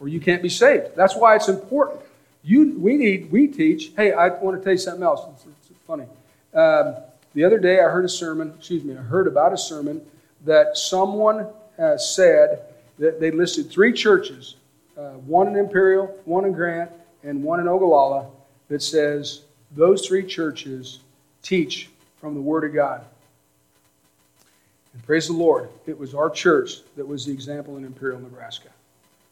[0.00, 0.96] or you can't be saved.
[0.96, 2.00] That's why it's important.
[2.42, 3.92] You, we need, we teach.
[3.94, 5.20] Hey, I want to tell you something else.
[5.34, 6.06] It's, it's funny.
[6.54, 6.96] Um,
[7.34, 8.54] the other day, I heard a sermon.
[8.58, 8.96] Excuse me.
[8.96, 10.00] I heard about a sermon
[10.44, 11.46] that someone
[11.78, 12.62] uh, said
[12.98, 14.56] that they listed three churches
[14.98, 16.90] uh, one in Imperial, one in Grant,
[17.22, 18.26] and one in Ogallala
[18.68, 20.98] that says those three churches
[21.42, 21.88] teach
[22.20, 23.04] from the Word of God.
[24.92, 28.70] And praise the Lord, it was our church that was the example in Imperial, Nebraska.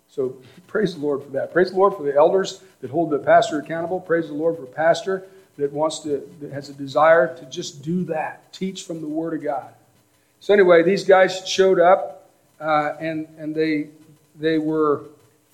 [0.09, 0.37] So
[0.69, 1.53] praise the Lord for that.
[1.53, 4.01] Praise the Lord for the elders that hold the pastor accountable.
[4.01, 5.25] Praise the Lord for a pastor
[5.59, 9.35] that wants to that has a desire to just do that, teach from the Word
[9.35, 9.75] of God.
[10.39, 12.16] So anyway, these guys showed up,
[12.61, 13.88] uh, and and they
[14.38, 15.05] they were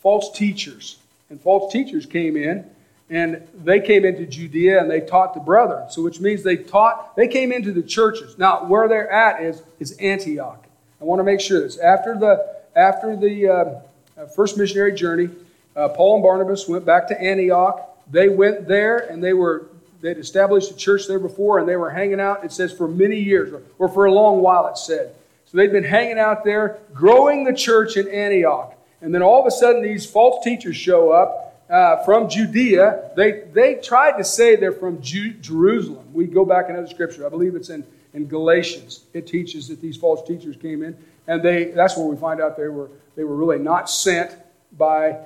[0.00, 0.98] false teachers,
[1.30, 2.68] and false teachers came in,
[3.10, 5.90] and they came into Judea and they taught the brethren.
[5.90, 8.38] So which means they taught they came into the churches.
[8.38, 10.64] Now where they're at is is Antioch.
[11.00, 15.28] I want to make sure this after the after the uh, first missionary journey,
[15.76, 17.88] uh, Paul and Barnabas went back to Antioch.
[18.10, 19.66] They went there and they were
[20.00, 23.18] they'd established a church there before and they were hanging out, it says, for many
[23.18, 25.14] years, or, or for a long while, it said.
[25.52, 28.74] So they'd been hanging out there, growing the church in Antioch.
[29.02, 33.10] And then all of a sudden, these false teachers show up uh, from Judea.
[33.16, 36.06] They, they tried to say they're from Ju- Jerusalem.
[36.14, 37.26] We go back another scripture.
[37.26, 37.84] I believe it's in,
[38.14, 39.04] in Galatians.
[39.12, 40.96] It teaches that these false teachers came in.
[41.26, 44.34] And they, that's where we find out they were, they were really not sent
[44.78, 45.18] by uh,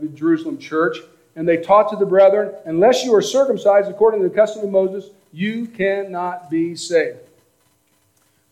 [0.00, 0.98] the Jerusalem church
[1.38, 4.70] and they taught to the brethren, Unless you are circumcised according to the custom of
[4.70, 7.27] Moses, you cannot be saved.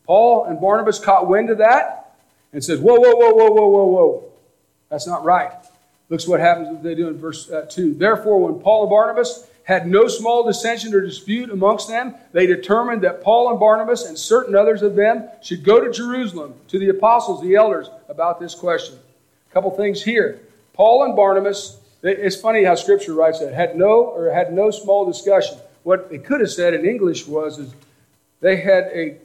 [0.06, 2.16] Paul and Barnabas caught wind of that
[2.52, 4.24] and says, Whoa, whoa, whoa, whoa, whoa, whoa, whoa.
[4.88, 5.52] That's not right.
[6.08, 7.94] Looks what happens they do in verse uh, 2.
[7.94, 13.02] Therefore, when Paul and Barnabas had no small dissension or dispute amongst them, they determined
[13.02, 16.90] that Paul and Barnabas and certain others of them should go to Jerusalem to the
[16.90, 18.96] apostles, the elders, about this question.
[19.50, 20.40] A couple things here.
[20.72, 23.52] Paul and Barnabas it's funny how Scripture writes that.
[23.52, 25.58] Had no or had no small discussion.
[25.82, 27.74] What they could have said in English was is
[28.40, 29.16] they had a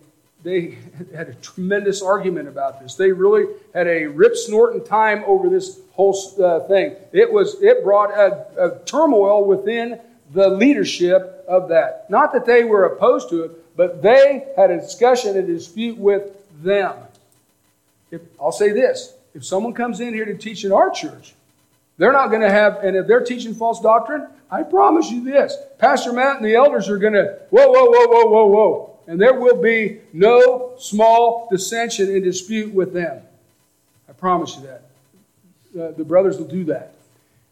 [0.43, 0.77] they
[1.15, 2.95] had a tremendous argument about this.
[2.95, 6.95] They really had a rip snorting time over this whole uh, thing.
[7.11, 9.99] It was it brought a, a turmoil within
[10.33, 12.09] the leadership of that.
[12.09, 16.31] Not that they were opposed to it, but they had a discussion, a dispute with
[16.63, 16.95] them.
[18.09, 21.35] If, I'll say this: if someone comes in here to teach in our church
[22.01, 25.55] they're not going to have, and if they're teaching false doctrine, I promise you this
[25.77, 28.99] Pastor Matt and the elders are going to, whoa, whoa, whoa, whoa, whoa, whoa.
[29.11, 33.21] And there will be no small dissension and dispute with them.
[34.07, 34.83] I promise you that.
[35.77, 36.93] Uh, the brothers will do that.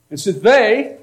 [0.09, 0.99] And so they,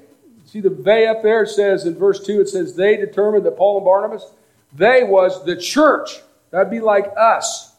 [0.47, 3.55] see the they up there, it says in verse 2, it says, they determined that
[3.55, 4.25] Paul and Barnabas,
[4.73, 6.21] they was the church.
[6.49, 7.73] That'd be like us.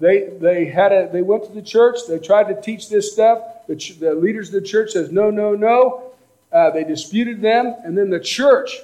[0.00, 3.44] They, they, had a, they went to the church, they tried to teach this stuff.
[3.68, 6.10] The, ch- the leaders of the church says, no, no, no.
[6.52, 8.80] Uh, they disputed them, and then the church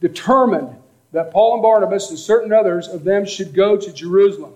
[0.00, 0.74] determined
[1.12, 4.54] that Paul and Barnabas and certain others of them should go to Jerusalem.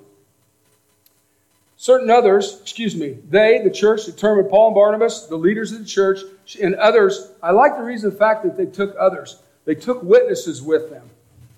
[1.76, 5.84] Certain others, excuse me, they, the church, determined Paul and Barnabas, the leaders of the
[5.84, 6.20] church,
[6.62, 7.32] and others.
[7.42, 9.42] I like the reason, the fact that they took others.
[9.64, 11.10] They took witnesses with them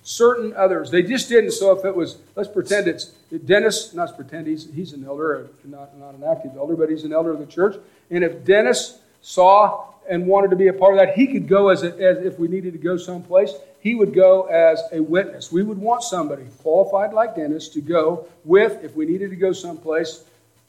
[0.06, 0.90] certain others.
[0.90, 1.50] They just didn't.
[1.50, 3.06] So if it was, let's pretend it's
[3.44, 7.12] Dennis, not pretend he's, he's an elder, not, not an active elder, but he's an
[7.12, 7.76] elder of the church.
[8.10, 11.68] And if Dennis saw and wanted to be a part of that, he could go
[11.68, 15.52] as, a, as if we needed to go someplace, he would go as a witness.
[15.52, 19.52] We would want somebody qualified like Dennis to go with, if we needed to go
[19.52, 20.24] someplace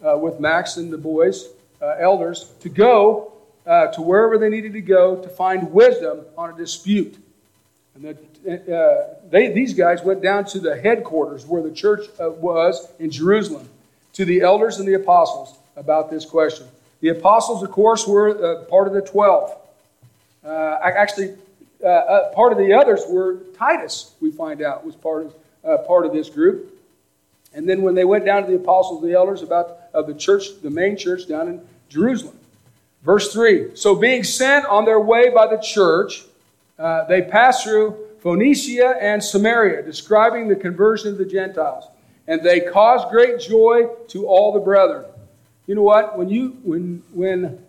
[0.06, 1.47] uh, with Max and the boys,
[1.82, 3.34] uh, elders, to go
[3.65, 7.17] uh, to wherever they needed to go to find wisdom on a dispute.
[7.95, 12.30] And the uh, they, these guys went down to the headquarters where the church uh,
[12.30, 13.67] was in Jerusalem
[14.13, 16.67] to the elders and the apostles about this question.
[17.01, 19.55] The apostles, of course, were uh, part of the 12.
[20.43, 21.36] Uh, actually,
[21.83, 25.27] uh, uh, part of the others were Titus, we find out, was part
[25.63, 26.73] of, part of this group.
[27.53, 30.62] And then when they went down to the apostles the elders about of the church,
[30.62, 32.38] the main church down in Jerusalem.
[33.03, 36.23] Verse 3 So being sent on their way by the church,
[36.77, 41.86] they passed through Phoenicia and Samaria, describing the conversion of the Gentiles.
[42.27, 45.05] And they caused great joy to all the brethren.
[45.67, 46.17] You know what?
[46.17, 47.63] When you when when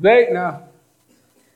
[0.00, 0.62] they now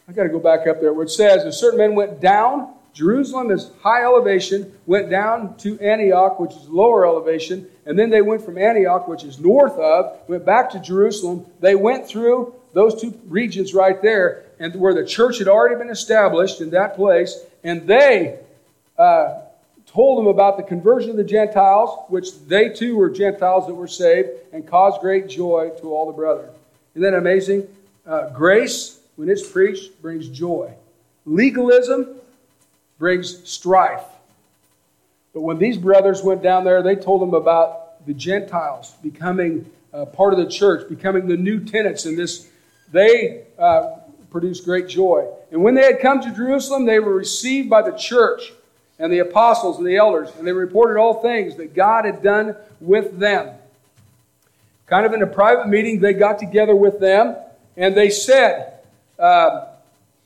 [0.09, 2.75] I got to go back up there where it says a certain men went down.
[2.93, 8.23] Jerusalem is high elevation, went down to Antioch, which is lower elevation, and then they
[8.23, 11.45] went from Antioch, which is north of, went back to Jerusalem.
[11.61, 15.91] They went through those two regions right there, and where the church had already been
[15.91, 18.39] established in that place, and they
[18.97, 19.41] uh,
[19.97, 23.89] told them about the conversion of the Gentiles, which they too were Gentiles that were
[23.89, 26.51] saved, and caused great joy to all the brethren.
[26.95, 27.67] Isn't that amazing?
[28.07, 30.71] Uh, grace, when it's preached, brings joy.
[31.25, 32.09] Legalism
[32.99, 34.05] brings strife.
[35.33, 40.05] But when these brothers went down there, they told them about the Gentiles becoming uh,
[40.05, 42.47] part of the church, becoming the new tenants in this.
[42.93, 43.97] They uh,
[44.31, 45.27] produced great joy.
[45.51, 48.53] And when they had come to Jerusalem, they were received by the church
[48.99, 52.57] and the apostles and the elders, and they reported all things that God had done
[52.81, 53.55] with them.
[54.87, 57.37] kind of in a private meeting, they got together with them
[57.77, 58.81] and they said,
[59.19, 59.67] uh,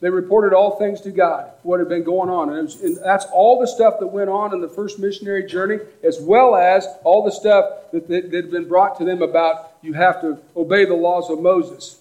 [0.01, 2.49] they reported all things to God, what had been going on.
[2.49, 5.77] And, was, and, that's all the stuff that went on in the first missionary journey,
[6.03, 9.73] as well as all the stuff that, that, that had been brought to them about
[9.83, 12.00] you have to obey the laws of Moses.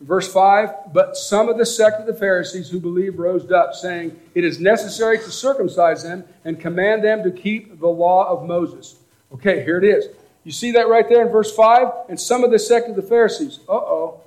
[0.00, 4.18] Verse 5 But some of the sect of the Pharisees who believed rose up, saying,
[4.34, 8.96] It is necessary to circumcise them and command them to keep the law of Moses.
[9.32, 10.08] Okay, here it is.
[10.44, 11.88] You see that right there in verse 5?
[12.08, 13.60] And some of the sect of the Pharisees.
[13.68, 14.20] Uh oh.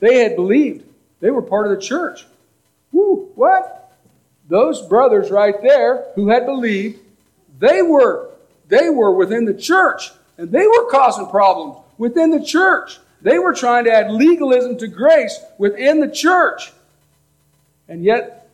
[0.00, 0.84] They had believed,
[1.20, 2.26] they were part of the church.
[2.90, 3.96] Woo, what?
[4.48, 6.98] Those brothers right there who had believed,
[7.58, 8.30] they were
[8.68, 12.98] they were within the church and they were causing problems within the church.
[13.22, 16.72] They were trying to add legalism to grace within the church.
[17.88, 18.50] And yet,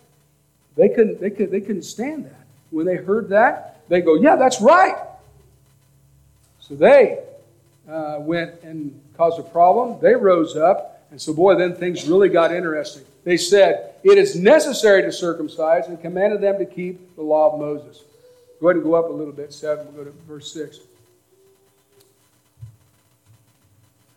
[0.77, 2.47] they couldn't, they, could, they couldn't stand that.
[2.71, 4.97] When they heard that, they go, Yeah, that's right.
[6.61, 7.21] So they
[7.89, 10.01] uh, went and caused a problem.
[10.01, 11.07] They rose up.
[11.11, 13.05] And so, boy, then things really got interesting.
[13.25, 17.59] They said, It is necessary to circumcise and commanded them to keep the law of
[17.59, 18.03] Moses.
[18.61, 19.87] Go ahead and go up a little bit, 7.
[19.87, 20.81] We'll go to verse 6.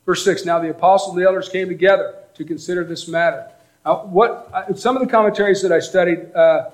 [0.06, 3.47] Verse 6 Now the apostles and the elders came together to consider this matter.
[3.86, 6.70] Now, what, some of the commentaries that I studied, uh,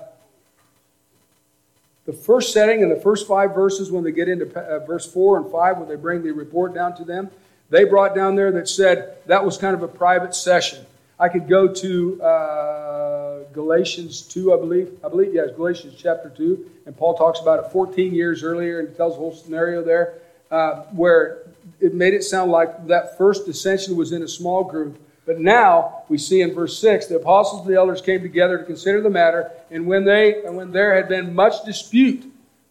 [2.04, 5.38] the first setting and the first five verses, when they get into uh, verse 4
[5.38, 7.30] and 5, when they bring the report down to them,
[7.70, 10.84] they brought down there that said that was kind of a private session.
[11.20, 14.92] I could go to uh, Galatians 2, I believe.
[15.04, 16.70] I believe, yes, Galatians chapter 2.
[16.86, 20.14] And Paul talks about it 14 years earlier and tells the whole scenario there
[20.50, 21.47] uh, where
[21.80, 24.98] it made it sound like that first dissension was in a small group.
[25.26, 28.64] But now we see in verse 6 the apostles and the elders came together to
[28.64, 32.24] consider the matter, and when they and when there had been much dispute,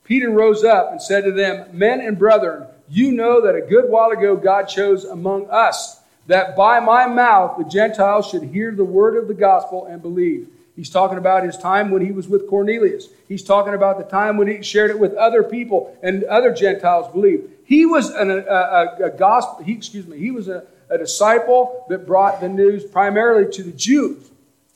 [0.04, 3.90] Peter rose up and said to them, Men and brethren, you know that a good
[3.90, 8.86] while ago God chose among us that by my mouth the Gentiles should hear the
[8.86, 10.50] word of the gospel and believe.
[10.76, 13.10] He's talking about his time when he was with Cornelius.
[13.28, 17.12] He's talking about the time when he shared it with other people and other Gentiles
[17.12, 17.52] believed.
[17.68, 21.86] He was an, a, a, a, gospel, he, excuse me, he was a, a disciple
[21.90, 24.30] that brought the news primarily to the Jews.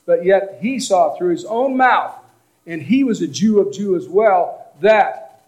[0.05, 2.13] But yet he saw through his own mouth,
[2.67, 5.41] and he was a Jew of Jew as well, that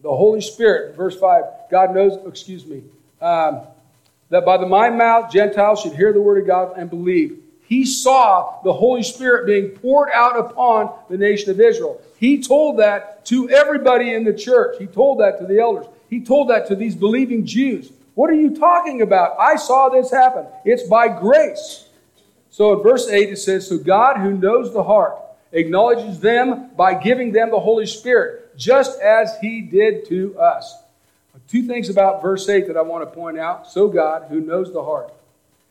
[0.00, 2.84] the Holy Spirit, verse 5, God knows, excuse me,
[3.20, 3.62] um,
[4.28, 7.42] that by the my mouth Gentiles should hear the word of God and believe.
[7.66, 12.00] He saw the Holy Spirit being poured out upon the nation of Israel.
[12.16, 14.76] He told that to everybody in the church.
[14.78, 15.86] He told that to the elders.
[16.10, 17.92] He told that to these believing Jews.
[18.14, 19.38] What are you talking about?
[19.38, 20.44] I saw this happen.
[20.64, 21.86] It's by grace.
[22.50, 25.16] So in verse 8 it says, So God who knows the heart
[25.52, 30.76] acknowledges them by giving them the Holy Spirit, just as he did to us.
[31.48, 33.68] Two things about verse 8 that I want to point out.
[33.68, 35.12] So God who knows the heart.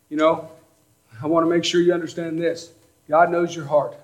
[0.09, 0.49] You know,
[1.21, 2.71] I want to make sure you understand this.
[3.07, 3.95] God knows your heart.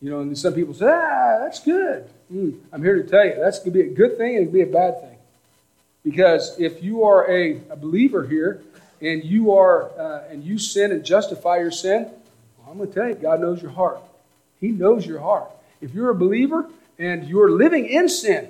[0.00, 2.08] You know, and some people say, ah, that's good.
[2.32, 4.46] Mm, I'm here to tell you, that's going to be a good thing and it
[4.46, 5.07] could be a bad thing.
[6.08, 8.62] Because if you are a, a believer here
[9.02, 12.04] and you are uh, and you sin and justify your sin,
[12.56, 14.00] well, I'm going to tell you, God knows your heart.
[14.58, 15.50] He knows your heart.
[15.82, 16.66] If you're a believer
[16.98, 18.48] and you're living in sin,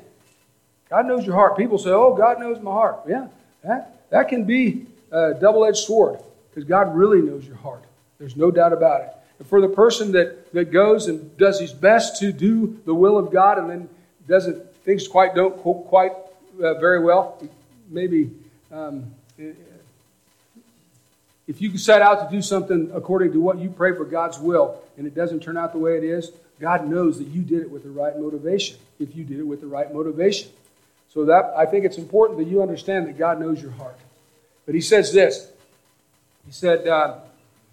[0.89, 1.57] God knows your heart.
[1.57, 3.27] People say, "Oh, God knows my heart." Yeah,
[3.65, 7.83] that that can be a double-edged sword because God really knows your heart.
[8.21, 9.09] There's no doubt about it.
[9.41, 13.19] And for the person that, that goes and does his best to do the will
[13.19, 13.89] of God and then
[14.29, 16.13] doesn't things quite don't quite
[16.63, 17.43] uh, very well.
[17.89, 18.31] Maybe
[18.71, 19.11] um,
[21.47, 24.81] if you set out to do something according to what you pray for God's will
[24.97, 26.31] and it doesn't turn out the way it is,
[26.61, 28.77] God knows that you did it with the right motivation.
[28.99, 30.51] If you did it with the right motivation.
[31.15, 33.99] So that I think it's important that you understand that God knows your heart.
[34.67, 35.49] But he says this.
[36.45, 37.19] He said uh,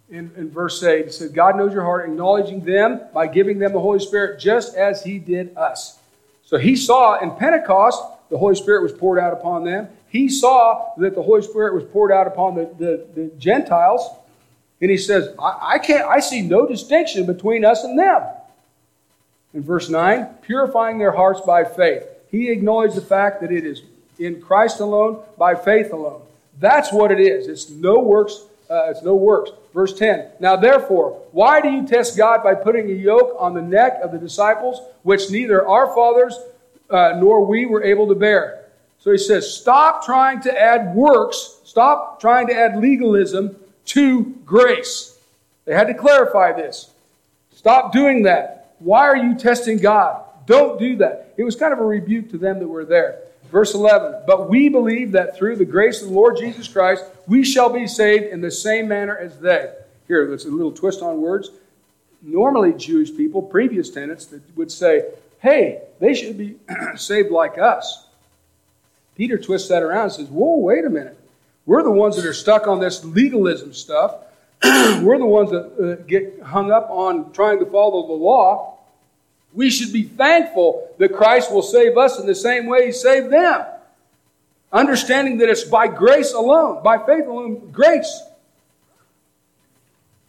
[0.10, 3.74] in, in verse 8, he said, God knows your heart, acknowledging them by giving them
[3.74, 6.00] the Holy Spirit just as he did us.
[6.46, 9.88] So he saw in Pentecost the Holy Spirit was poured out upon them.
[10.10, 14.10] He saw that the Holy Spirit was poured out upon the, the, the Gentiles.
[14.82, 18.24] And he says, I, I can't, I see no distinction between us and them.
[19.54, 22.06] In verse 9, purifying their hearts by faith.
[22.30, 23.84] He acknowledged the fact that it is
[24.20, 26.22] in Christ alone, by faith alone.
[26.60, 27.48] That's what it is.
[27.48, 28.44] It's no works.
[28.70, 29.52] Uh, it's no works.
[29.74, 30.28] Verse 10.
[30.40, 34.12] Now therefore, why do you test God by putting a yoke on the neck of
[34.12, 36.38] the disciples, which neither our fathers
[36.90, 38.66] uh, nor we were able to bear.
[39.00, 43.56] So he says, stop trying to add works, stop trying to add legalism
[43.86, 45.18] to grace.
[45.66, 46.92] They had to clarify this.
[47.54, 48.76] Stop doing that.
[48.80, 50.24] Why are you testing God?
[50.46, 51.34] Don't do that.
[51.38, 53.22] It was kind of a rebuke to them that were there.
[53.52, 57.44] Verse 11, but we believe that through the grace of the Lord Jesus Christ, we
[57.44, 59.72] shall be saved in the same manner as they.
[60.08, 61.52] Here, there's a little twist on words.
[62.22, 65.06] Normally, Jewish people, previous tenants, that would say,
[65.46, 66.56] hey, they should be
[66.96, 68.08] saved like us.
[69.16, 71.18] Peter twists that around and says, whoa, wait a minute.
[71.68, 74.16] We're the ones that are stuck on this legalism stuff.
[74.64, 78.80] We're the ones that uh, get hung up on trying to follow the law.
[79.54, 83.32] We should be thankful that Christ will save us in the same way He saved
[83.32, 83.66] them.
[84.72, 88.24] Understanding that it's by grace alone, by faith alone, grace.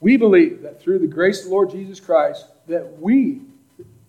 [0.01, 3.41] We believe that through the grace of the Lord Jesus Christ, that we,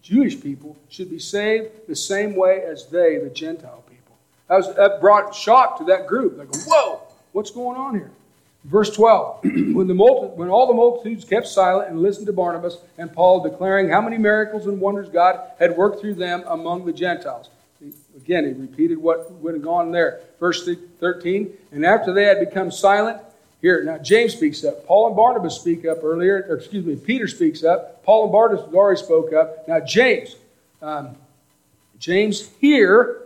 [0.01, 4.15] Jewish people, should be saved the same way as they, the Gentile people.
[4.47, 6.37] That, was, that brought shock to that group.
[6.37, 7.01] They go, whoa,
[7.33, 8.11] what's going on here?
[8.63, 9.43] Verse 12
[9.73, 13.41] when, the multi- when all the multitudes kept silent and listened to Barnabas and Paul
[13.41, 17.49] declaring how many miracles and wonders God had worked through them among the Gentiles.
[18.15, 20.21] Again, he repeated what would have gone there.
[20.39, 20.67] Verse
[20.99, 23.21] 13 And after they had become silent,
[23.61, 24.85] here, now James speaks up.
[24.85, 28.03] Paul and Barnabas speak up earlier, or excuse me, Peter speaks up.
[28.03, 29.67] Paul and Barnabas already spoke up.
[29.67, 30.35] Now, James,
[30.81, 31.15] um,
[31.99, 33.23] James here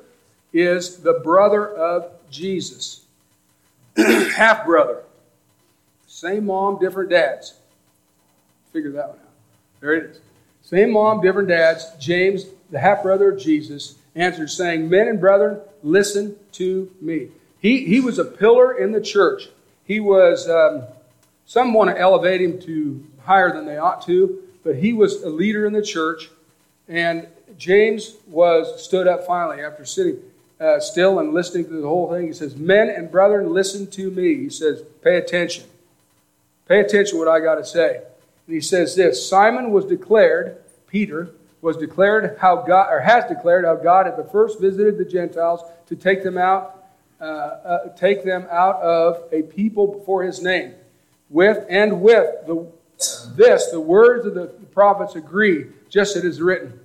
[0.54, 3.02] is the brother of Jesus,
[3.98, 5.04] half brother.
[6.08, 7.56] Same mom, different dads.
[8.72, 9.30] Figure that one out.
[9.82, 10.20] There it is.
[10.62, 11.86] Same mom, different dads.
[12.00, 17.30] James, the half brother of Jesus, answered, saying, Men and brethren, listen to me.
[17.60, 19.50] He, he was a pillar in the church.
[19.92, 20.84] He was, um,
[21.46, 25.30] some want to elevate him to higher than they ought to, but he was a
[25.30, 26.30] leader in the church.
[26.88, 27.28] And
[27.58, 30.18] James was stood up finally after sitting
[30.62, 32.28] uh, still and listening to the whole thing.
[32.28, 34.38] He says, Men and brethren, listen to me.
[34.38, 35.66] He says, Pay attention.
[36.70, 37.98] Pay attention what I got to say.
[38.48, 40.56] And he says this Simon was declared,
[40.88, 41.32] Peter
[41.62, 45.70] was declared how God, or has declared how God at the first visited the Gentiles
[45.88, 46.81] to take them out,
[47.22, 50.74] uh, uh, take them out of a people before his name.
[51.30, 52.68] With and with the,
[53.36, 56.80] this, the words of the prophets agree, just as it is written.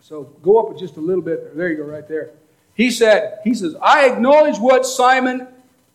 [0.00, 1.56] So go up just a little bit.
[1.56, 2.30] There you go, right there.
[2.74, 5.46] He said, he says, I acknowledge what Simon,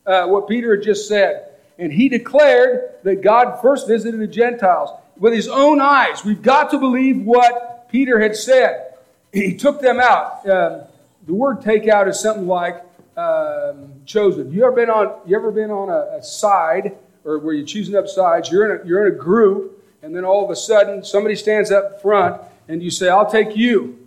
[0.06, 4.92] uh, what Peter had just said and he declared that God first visited the Gentiles
[5.18, 6.24] with his own eyes.
[6.24, 8.94] We've got to believe what Peter had said.
[9.34, 10.48] He took them out.
[10.48, 10.82] Um,
[11.26, 12.82] the word "take out" is something like
[13.18, 14.52] um, chosen.
[14.52, 15.20] You ever been on?
[15.26, 18.52] You ever been on a, a, side, or where you're choosing up sides?
[18.52, 21.72] You're in a, you're in a group, and then all of a sudden somebody stands
[21.72, 24.00] up front, and you say, "I'll take you."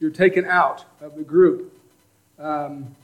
[0.00, 1.72] You're taken out of the group.
[2.36, 2.96] Um,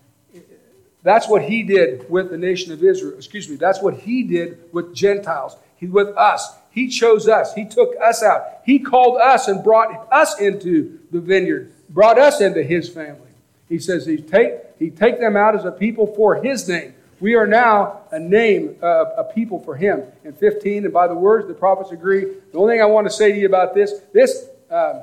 [1.05, 3.17] that's what he did with the nation of Israel.
[3.17, 3.55] Excuse me.
[3.55, 5.57] That's what he did with Gentiles.
[5.77, 6.57] He with us.
[6.71, 7.55] He chose us.
[7.55, 8.63] He took us out.
[8.65, 13.28] He called us and brought us into the vineyard, brought us into his family.
[13.69, 16.95] He says he take he take them out as a people for his name.
[17.21, 20.05] We are now a name, uh, a people for him.
[20.25, 22.21] In 15, and by the words, the prophets agree.
[22.53, 25.03] The only thing I want to say to you about this, this, um,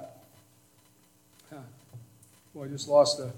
[2.54, 3.32] well, I just lost the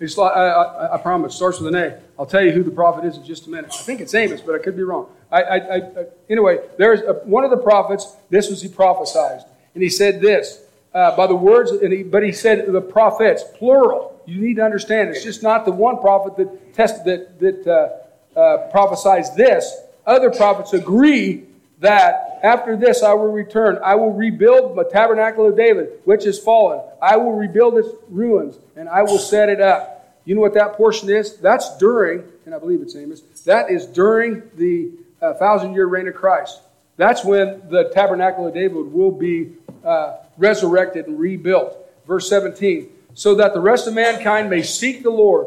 [0.00, 1.98] it's like, I, I, I, promise, starts with an A.
[2.18, 3.70] I'll tell you who the prophet is in just a minute.
[3.72, 5.08] I think it's Amos, but I could be wrong.
[5.30, 9.44] I, I, I anyway, there's a, one of the prophets, this was he prophesied.
[9.72, 10.60] And he said this,
[10.94, 14.22] uh, by the words, he, but he said the prophets, plural.
[14.26, 18.38] You need to understand, it's just not the one prophet that, test, that, that uh,
[18.38, 19.76] uh, prophesies this.
[20.06, 21.44] Other prophets agree
[21.80, 23.78] that after this I will return.
[23.84, 26.80] I will rebuild the tabernacle of David, which is fallen.
[27.02, 30.18] I will rebuild its ruins, and I will set it up.
[30.24, 31.36] You know what that portion is?
[31.36, 36.08] That's during, and I believe it's Amos, that is during the uh, thousand year reign
[36.08, 36.60] of Christ.
[36.96, 39.52] That's when the tabernacle of David will be
[39.84, 41.76] uh, resurrected and rebuilt.
[42.06, 45.46] Verse 17, so that the rest of mankind may seek the Lord,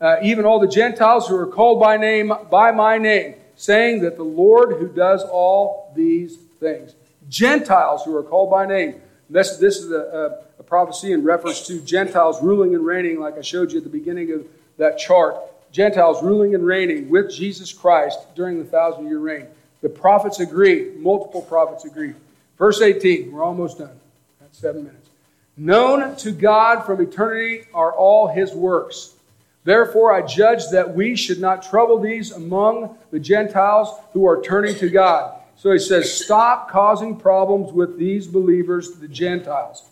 [0.00, 4.16] uh, even all the Gentiles who are called by name, by my name saying that
[4.16, 6.94] the Lord who does all these things.
[7.28, 9.00] Gentiles who are called by name.
[9.30, 13.38] This, this is a, a, a prophecy in reference to Gentiles ruling and reigning, like
[13.38, 14.44] I showed you at the beginning of
[14.78, 15.36] that chart.
[15.70, 19.46] Gentiles ruling and reigning with Jesus Christ during the thousand year reign.
[19.80, 22.14] The prophets agree, multiple prophets agree.
[22.58, 23.98] Verse 18, we're almost done.
[24.52, 25.08] Seven minutes.
[25.56, 29.14] Known to God from eternity are all his works
[29.64, 34.74] Therefore, I judge that we should not trouble these among the Gentiles who are turning
[34.76, 35.38] to God.
[35.56, 39.88] So he says, stop causing problems with these believers, the Gentiles,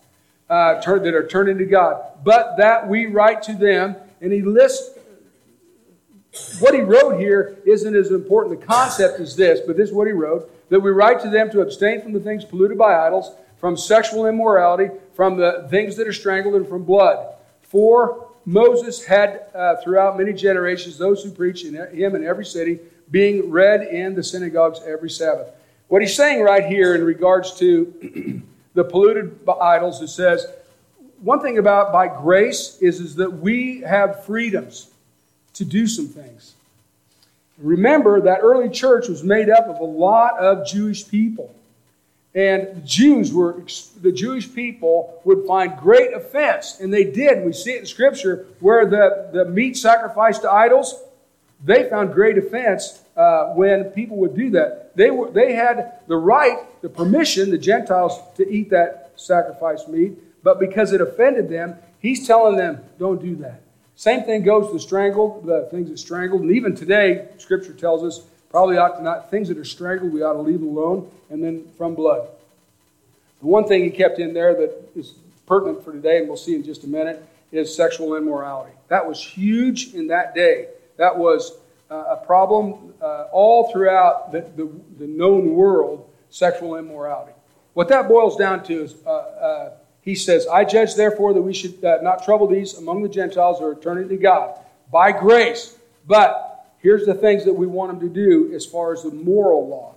[0.49, 2.03] uh, that are turning to God.
[2.25, 4.99] But that we write to them, and he lists
[6.61, 8.61] what he wrote here isn't as important.
[8.61, 11.51] The concept is this, but this is what he wrote that we write to them
[11.51, 16.09] to abstain from the things polluted by idols, from sexual immorality, from the things that
[16.09, 17.35] are strangled, and from blood.
[17.63, 22.81] For Moses had uh, throughout many generations those who preach in him in every city,
[23.11, 25.53] being read in the synagogues every Sabbath.
[25.89, 28.43] What he's saying right here in regards to
[28.75, 30.47] the polluted idols, it says,
[31.21, 34.91] one thing about by grace is, is that we have freedoms
[35.55, 36.55] to do some things.
[37.59, 41.55] Remember that early church was made up of a lot of Jewish people.
[42.35, 43.61] And the Jews were,
[44.01, 47.45] the Jewish people would find great offense, and they did.
[47.45, 50.95] We see it in Scripture where the, the meat sacrificed to idols,
[51.65, 54.97] they found great offense uh, when people would do that.
[54.97, 60.17] They, were, they had the right, the permission, the Gentiles, to eat that sacrificed meat,
[60.43, 63.61] but because it offended them, he's telling them, don't do that.
[63.97, 68.27] Same thing goes to strangled, the things that strangled, and even today, Scripture tells us
[68.51, 71.67] probably ought to not, things that are strangled, we ought to leave alone and then
[71.79, 72.29] from blood.
[73.41, 75.15] The one thing he kept in there that is
[75.47, 78.73] pertinent for today, and we'll see in just a minute, is sexual immorality.
[78.89, 80.69] That was huge in that day.
[80.97, 81.57] That was
[81.91, 87.33] uh, a problem uh, all throughout the, the, the, known world, sexual immorality.
[87.75, 89.71] What that boils down to is uh, uh
[90.03, 93.59] he says, I judge therefore that we should uh, not trouble these among the Gentiles
[93.59, 94.59] who are turning to God
[94.91, 95.77] by grace.
[96.07, 96.50] But
[96.83, 99.95] here's the things that we want them to do as far as the moral law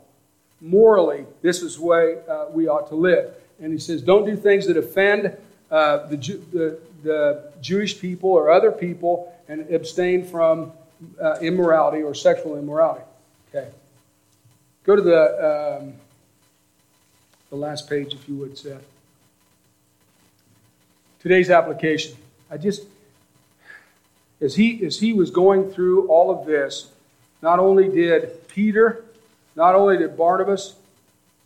[0.64, 3.36] morally, this is the way uh, we ought to live.
[3.60, 5.38] And he says, don't do things that offend
[5.70, 10.72] uh, the, the, the, Jewish people or other people and abstain from
[11.22, 13.04] uh, immorality or sexual immorality.
[13.54, 13.70] Okay.
[14.84, 15.94] Go to the, um,
[17.50, 18.84] the last page, if you would, Seth.
[21.20, 22.16] Today's application.
[22.50, 22.84] I just,
[24.44, 26.90] as he, as he was going through all of this,
[27.42, 29.04] not only did Peter
[29.56, 30.76] not only did Barnabas,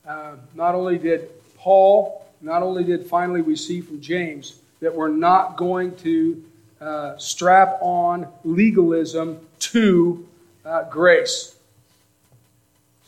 [0.08, 5.10] uh, not only did Paul, not only did finally we see from James that we're
[5.10, 6.44] not going to
[6.80, 10.26] uh, strap on legalism to
[10.64, 11.56] uh, grace.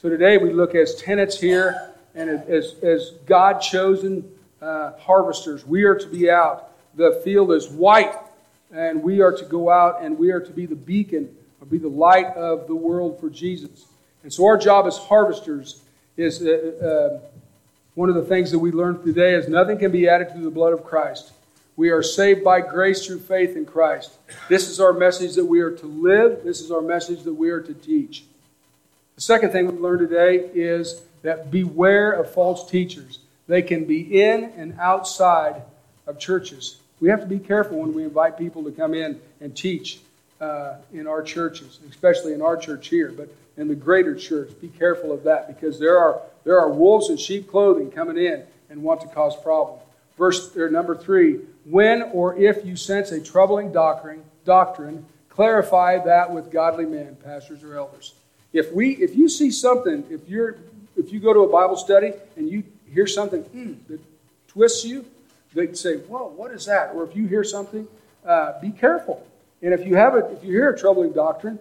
[0.02, 4.30] So today we look as tenants here and as, as God chosen
[4.62, 5.66] uh, harvesters.
[5.66, 6.72] We are to be out.
[6.96, 8.16] The field is white,
[8.72, 11.78] and we are to go out and we are to be the beacon or be
[11.78, 13.86] the light of the world for Jesus.
[14.24, 15.82] And so our job as harvesters
[16.18, 17.28] is uh, uh,
[17.96, 20.52] one of the things that we learned today is nothing can be added to the
[20.52, 21.32] blood of Christ.
[21.76, 24.12] We are saved by grace through faith in Christ.
[24.50, 26.44] This is our message that we are to live.
[26.44, 28.26] This is our message that we are to teach.
[29.16, 33.20] The second thing we learned today is that beware of false teachers.
[33.48, 35.62] They can be in and outside
[36.06, 36.80] of churches.
[37.00, 40.00] We have to be careful when we invite people to come in and teach
[40.42, 43.12] uh, in our churches, especially in our church here.
[43.16, 43.30] But
[43.60, 44.50] in the greater church.
[44.62, 48.44] Be careful of that because there are, there are wolves in sheep clothing coming in
[48.70, 49.84] and want to cause problems.
[50.18, 56.32] Verse or number three, when or if you sense a troubling doctrine, doctrine, clarify that
[56.32, 58.14] with godly men, pastors or elders.
[58.52, 60.58] If we if you see something, if you're
[60.98, 64.00] if you go to a Bible study and you hear something mm, that
[64.48, 65.06] twists you,
[65.54, 67.88] they say, "Whoa, what is that?" Or if you hear something,
[68.26, 69.26] uh, be careful.
[69.62, 71.60] And if you have it, if you hear a troubling doctrine,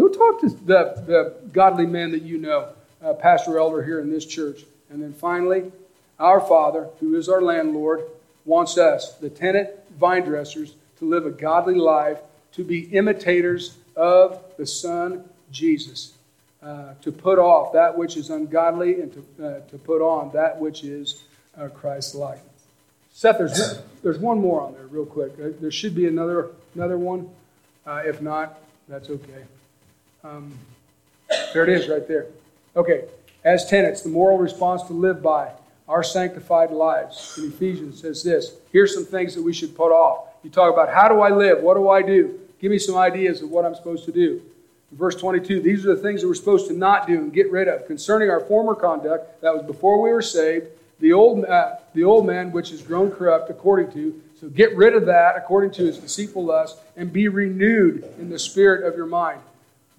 [0.00, 2.70] Go talk to the, the godly men that you know,
[3.04, 4.64] uh, pastor elder here in this church.
[4.88, 5.70] And then finally,
[6.18, 8.04] our Father, who is our landlord,
[8.46, 9.68] wants us, the tenant
[9.98, 12.18] vine dressers, to live a godly life,
[12.52, 16.14] to be imitators of the Son Jesus,
[16.62, 20.58] uh, to put off that which is ungodly and to, uh, to put on that
[20.58, 21.24] which is
[21.58, 22.40] uh, Christ like.
[23.20, 25.36] Seth, there's, there's one more on there, real quick.
[25.36, 27.28] There should be another, another one.
[27.86, 28.58] Uh, if not,
[28.88, 29.44] that's okay.
[30.24, 30.54] Um,
[31.52, 32.28] there it is right there.
[32.76, 33.04] Okay,
[33.44, 35.52] as tenants, the moral response to live by
[35.86, 37.36] our sanctified lives.
[37.36, 40.28] In Ephesians says this here's some things that we should put off.
[40.42, 41.60] You talk about how do I live?
[41.60, 42.40] What do I do?
[42.58, 44.40] Give me some ideas of what I'm supposed to do.
[44.92, 47.68] Verse 22, these are the things that we're supposed to not do and get rid
[47.68, 47.86] of.
[47.86, 50.68] Concerning our former conduct, that was before we were saved,
[51.00, 54.22] the old, uh, the old man which is grown corrupt according to.
[54.40, 58.38] So get rid of that according to his deceitful lust and be renewed in the
[58.38, 59.40] spirit of your mind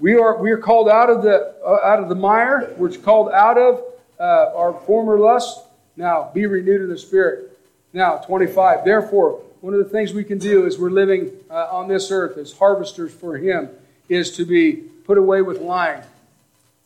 [0.02, 2.74] we are, we are called out of the, uh, out of the mire.
[2.76, 3.84] We're called out of
[4.20, 5.62] uh, our former lusts.
[5.96, 7.56] Now, be renewed in the Spirit.
[7.94, 8.84] Now, 25.
[8.84, 12.38] Therefore, one of the things we can do as we're living uh, on this earth
[12.38, 13.70] as harvesters for Him
[14.10, 16.02] is to be put away with lying.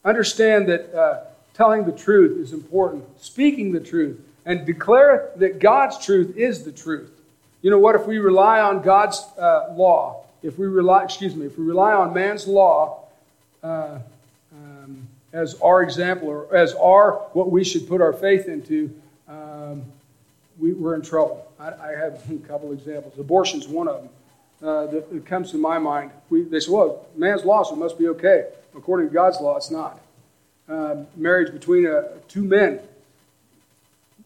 [0.04, 1.22] Understand that uh,
[1.56, 6.72] telling the truth is important, speaking the truth, and declare that God's truth is the
[6.72, 7.12] truth.
[7.62, 7.96] You know what?
[7.96, 11.94] If we rely on God's uh, law, if we rely, excuse me, if we rely
[11.94, 13.06] on man's law,
[13.64, 13.98] uh,
[14.54, 18.94] um, as our example or as our what we should put our faith into,
[19.28, 19.84] um,
[20.60, 21.52] we, we're in trouble.
[21.60, 23.18] I, I have a couple examples.
[23.18, 24.10] Abortion's one of them
[24.62, 26.12] uh, that, that, comes to my mind.
[26.30, 28.50] We, they say, well, man's law, so it must be okay.
[28.78, 30.00] According to God's law, it's not.
[30.68, 32.80] Uh, marriage between uh, two men,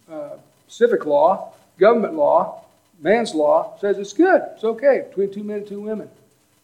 [0.09, 0.37] uh,
[0.67, 2.63] civic law, government law,
[3.01, 4.41] man's law says it's good.
[4.53, 6.09] It's okay between two men and two women.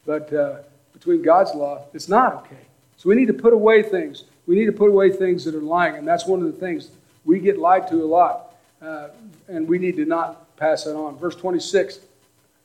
[0.05, 0.57] But uh,
[0.93, 2.61] between God's law, it's not okay.
[2.97, 4.23] So we need to put away things.
[4.47, 5.95] We need to put away things that are lying.
[5.95, 6.89] And that's one of the things
[7.25, 8.55] we get lied to a lot.
[8.81, 9.09] Uh,
[9.47, 11.17] and we need to not pass that on.
[11.17, 11.99] Verse 26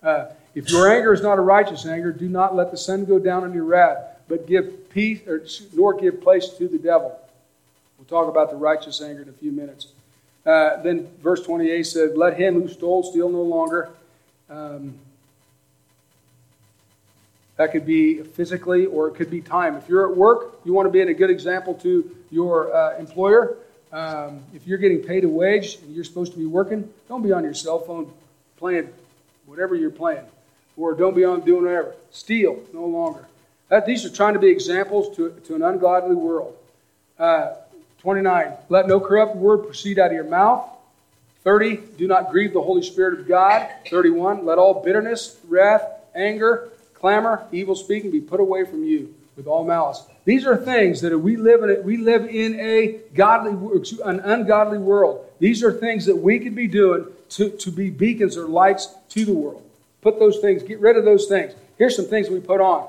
[0.03, 3.19] uh, If your anger is not a righteous anger, do not let the sun go
[3.19, 3.99] down on your wrath,
[4.31, 7.19] but give peace, or, nor give place to the devil.
[7.99, 9.89] We'll talk about the righteous anger in a few minutes.
[10.47, 13.91] Uh, then verse 28 said, Let him who stole steal no longer.
[14.49, 14.95] Um,
[17.57, 19.77] that could be physically or it could be time.
[19.77, 23.57] If you're at work, you want to be a good example to your uh, employer.
[23.93, 27.33] Um, if you're getting paid a wage and you're supposed to be working, don't be
[27.33, 28.11] on your cell phone
[28.57, 28.89] playing
[29.45, 30.25] whatever you're playing.
[30.77, 31.95] Or don't be on doing whatever.
[32.13, 33.27] Steal no longer.
[33.71, 36.57] That, these are trying to be examples to, to an ungodly world.
[37.19, 37.55] Uh,
[38.01, 38.53] 29.
[38.69, 40.69] Let no corrupt word proceed out of your mouth.
[41.45, 41.77] 30.
[41.97, 43.69] Do not grieve the Holy Spirit of God.
[43.89, 44.45] 31.
[44.45, 45.83] Let all bitterness, wrath,
[46.15, 50.05] anger, clamor, evil speaking be put away from you with all malice.
[50.25, 51.83] These are things that we live in.
[51.85, 53.53] We live in a godly,
[54.05, 55.25] an ungodly world.
[55.39, 59.25] These are things that we could be doing to, to be beacons or lights to
[59.25, 59.63] the world.
[60.03, 60.63] Put those things.
[60.63, 61.55] Get rid of those things.
[61.79, 62.89] Here's some things we put on.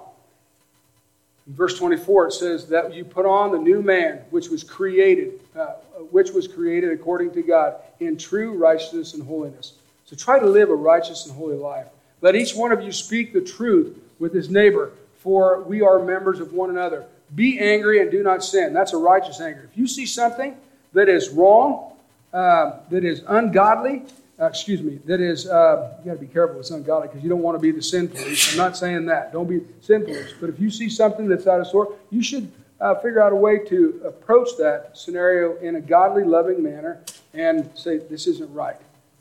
[1.47, 5.39] In verse 24, it says that you put on the new man, which was created,
[5.55, 5.73] uh,
[6.11, 9.73] which was created according to God in true righteousness and holiness.
[10.05, 11.87] So try to live a righteous and holy life.
[12.21, 16.39] Let each one of you speak the truth with his neighbor, for we are members
[16.39, 17.05] of one another.
[17.33, 18.73] Be angry and do not sin.
[18.73, 19.67] That's a righteous anger.
[19.71, 20.55] If you see something
[20.93, 21.93] that is wrong,
[22.33, 24.03] uh, that is ungodly,
[24.41, 27.29] uh, excuse me, that is, uh, you got to be careful with ungodly because you
[27.29, 28.51] don't want to be the sin police.
[28.51, 29.31] I'm not saying that.
[29.31, 30.33] Don't be sin police.
[30.39, 33.35] But if you see something that's out of sort, you should uh, figure out a
[33.35, 36.99] way to approach that scenario in a godly, loving manner
[37.35, 38.77] and say, this isn't right.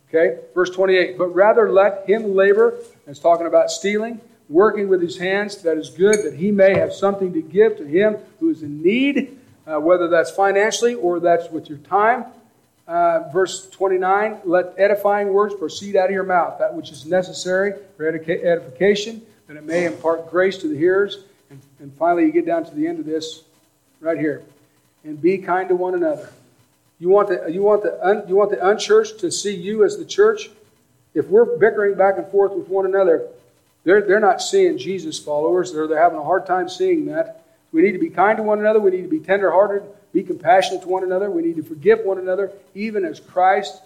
[0.09, 0.41] Okay?
[0.55, 1.19] Verse 28.
[1.19, 5.91] But rather let him labor, it's talking about stealing, working with his hands that is
[5.91, 9.79] good, that he may have something to give to him who is in need, uh,
[9.79, 12.25] whether that's financially or that's with your time.
[12.91, 17.73] Uh, verse 29 let edifying words proceed out of your mouth, that which is necessary
[17.97, 21.19] for edification, that it may impart grace to the hearers.
[21.51, 23.45] And, and finally, you get down to the end of this
[24.01, 24.43] right here.
[25.05, 26.33] And be kind to one another.
[26.99, 29.97] You want the, you want the, un, you want the unchurched to see you as
[29.97, 30.51] the church?
[31.15, 33.29] If we're bickering back and forth with one another,
[33.85, 35.73] they're, they're not seeing Jesus followers.
[35.73, 37.40] They're, they're having a hard time seeing that.
[37.73, 38.81] We need to be kind to one another.
[38.81, 41.31] We need to be tenderhearted, be compassionate to one another.
[41.31, 43.83] We need to forgive one another, even as Christ,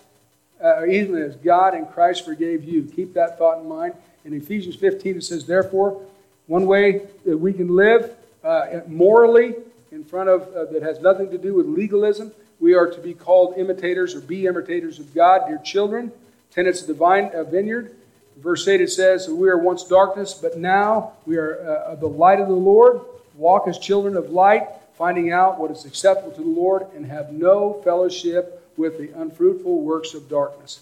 [0.62, 2.84] uh, even as God and Christ forgave you.
[2.84, 3.94] Keep that thought in mind.
[4.24, 6.00] In Ephesians 15, it says, Therefore,
[6.46, 9.54] one way that we can live uh, morally
[9.92, 13.14] in front of, uh, that has nothing to do with legalism, we are to be
[13.14, 16.12] called imitators or be imitators of God, dear children,
[16.50, 17.94] tenants of the vine, uh, vineyard.
[18.36, 22.40] Verse 8 it says, We are once darkness, but now we are uh, the light
[22.40, 23.00] of the Lord.
[23.36, 27.32] Walk as children of light, finding out what is acceptable to the Lord, and have
[27.32, 30.80] no fellowship with the unfruitful works of darkness.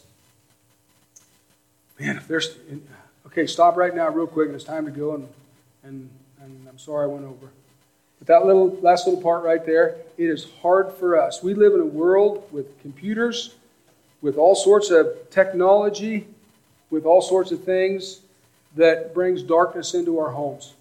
[1.98, 2.56] Man, if there's.
[3.26, 5.28] Okay, stop right now, real quick, it's time to go, and,
[5.84, 6.10] and,
[6.42, 7.48] and I'm sorry I went over.
[8.18, 11.42] But that little last little part right there, it is hard for us.
[11.42, 13.54] We live in a world with computers,
[14.20, 16.26] with all sorts of technology,
[16.90, 18.20] with all sorts of things
[18.76, 20.74] that brings darkness into our homes,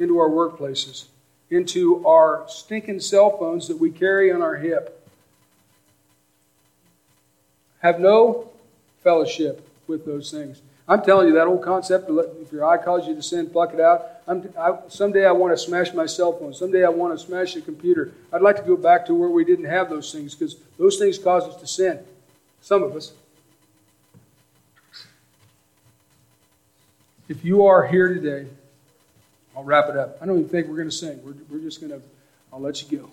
[0.00, 1.06] into our workplaces,
[1.50, 4.96] into our stinking cell phones that we carry on our hip.
[7.80, 8.50] Have no
[9.02, 10.62] fellowship with those things.
[10.88, 13.80] I'm telling you, that old concept, if your eye calls you to sin, pluck it
[13.80, 14.06] out.
[14.26, 16.52] I, someday I want to smash my cell phone.
[16.52, 18.12] Someday I want to smash the computer.
[18.32, 21.16] I'd like to go back to where we didn't have those things because those things
[21.16, 22.00] cause us to sin.
[22.60, 23.12] Some of us.
[27.28, 28.48] If you are here today,
[29.60, 30.16] I'll wrap it up.
[30.22, 31.20] I don't even think we're going to sing.
[31.22, 32.00] We're, we're just going to,
[32.50, 33.10] I'll let you go.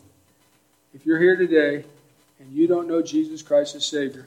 [0.93, 1.83] If you're here today
[2.39, 4.25] and you don't know Jesus Christ as Savior,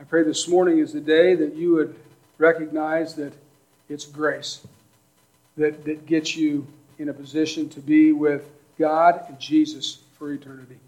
[0.00, 1.94] I pray this morning is the day that you would
[2.38, 3.32] recognize that
[3.88, 4.66] it's grace
[5.56, 6.66] that, that gets you
[6.98, 10.78] in a position to be with God and Jesus for eternity.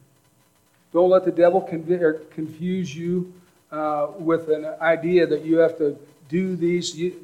[0.93, 3.33] Don't let the devil confuse you
[3.71, 5.97] uh, with an idea that you have to
[6.29, 6.97] do these.
[6.97, 7.15] You,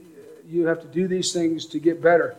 [0.49, 2.37] you have to do these things to get better.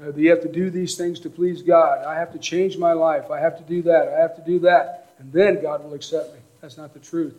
[0.00, 2.04] Uh, you have to do these things to please God.
[2.04, 3.30] I have to change my life.
[3.30, 4.08] I have to do that.
[4.08, 5.10] I have to do that.
[5.18, 6.40] And then God will accept me.
[6.60, 7.34] That's not the truth.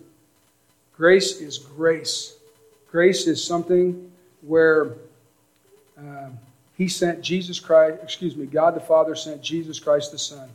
[0.95, 2.35] Grace is grace.
[2.91, 4.95] Grace is something where
[5.97, 6.37] um,
[6.77, 10.49] He sent Jesus Christ, excuse me, God the Father sent Jesus Christ the Son.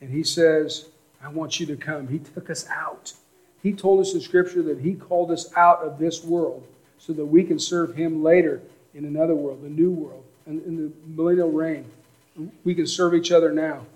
[0.00, 0.86] And He says,
[1.22, 2.06] I want you to come.
[2.08, 3.14] He took us out.
[3.62, 6.64] He told us in Scripture that He called us out of this world
[6.98, 8.60] so that we can serve Him later
[8.94, 11.84] in another world, the new world, in, in the millennial reign.
[12.64, 13.86] We can serve each other now.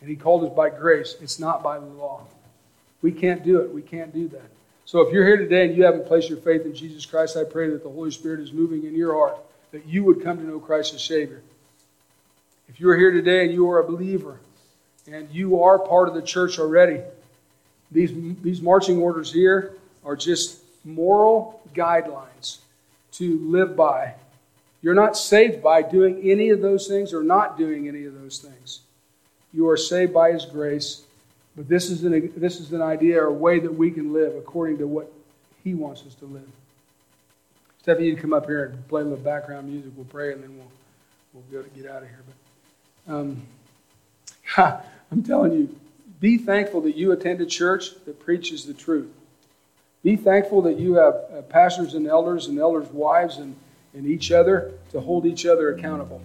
[0.00, 1.16] And He called us by grace.
[1.20, 2.26] It's not by the law.
[3.02, 3.72] We can't do it.
[3.72, 4.50] We can't do that.
[4.84, 7.44] So if you're here today and you haven't placed your faith in Jesus Christ, I
[7.44, 9.38] pray that the Holy Spirit is moving in your heart,
[9.70, 11.42] that you would come to know Christ as Savior.
[12.68, 14.38] If you're here today and you are a believer
[15.10, 17.00] and you are part of the church already,
[17.90, 22.58] these, these marching orders here are just moral guidelines
[23.12, 24.14] to live by.
[24.82, 28.38] You're not saved by doing any of those things or not doing any of those
[28.38, 28.80] things.
[29.54, 31.02] You are saved by His grace,
[31.56, 34.34] but this is an, this is an idea or a way that we can live
[34.34, 35.12] according to what
[35.62, 36.48] He wants us to live.
[37.82, 39.92] Stephanie, you come up here and play a little background music.
[39.96, 40.70] We'll pray and then we'll,
[41.32, 42.22] we'll go to get out of here.
[43.06, 43.42] But um,
[45.12, 45.76] I'm telling you,
[46.20, 49.10] be thankful that you attend a church that preaches the truth.
[50.04, 53.56] Be thankful that you have uh, pastors and elders and elders' wives and,
[53.94, 56.20] and each other to hold each other accountable.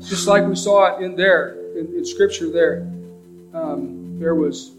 [0.00, 2.86] Just like we saw it in there, in, in Scripture there.
[3.52, 4.72] Um, there was,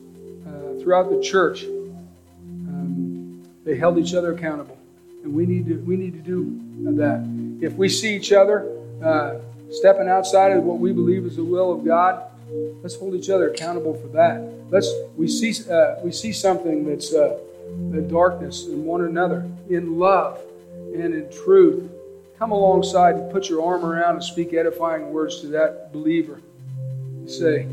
[0.47, 4.77] uh, throughout the church, um, they held each other accountable.
[5.23, 6.59] And we need to, we need to do
[6.95, 7.27] that.
[7.61, 8.67] If we see each other
[9.03, 12.23] uh, stepping outside of what we believe is the will of God,
[12.81, 14.41] let's hold each other accountable for that.
[14.69, 17.37] Let's, we, see, uh, we see something that's uh,
[17.91, 20.39] the darkness in one another, in love
[20.93, 21.89] and in truth.
[22.41, 26.41] Come alongside and put your arm around and speak edifying words to that believer.
[27.27, 27.67] Say,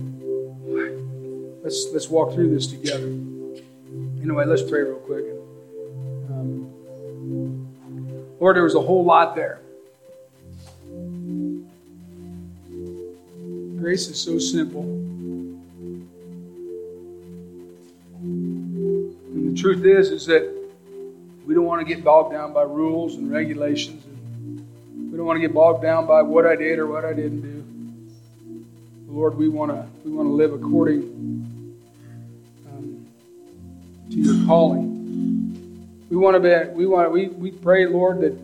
[1.64, 3.06] let's let's walk through this together.
[4.22, 5.24] Anyway, let's pray real quick.
[6.28, 6.70] Um,
[8.38, 9.60] Lord, there was a whole lot there.
[13.80, 14.82] Grace is so simple.
[18.22, 20.46] And the truth is, is that
[21.46, 24.04] we don't want to get bogged down by rules and regulations.
[25.18, 27.40] We don't want to get bogged down by what I did or what I didn't
[27.40, 27.64] do.
[29.08, 31.02] Lord, we want to we want to live according
[32.68, 33.04] um,
[34.10, 35.90] to your calling.
[36.08, 38.38] We want to be we want we we pray, Lord, that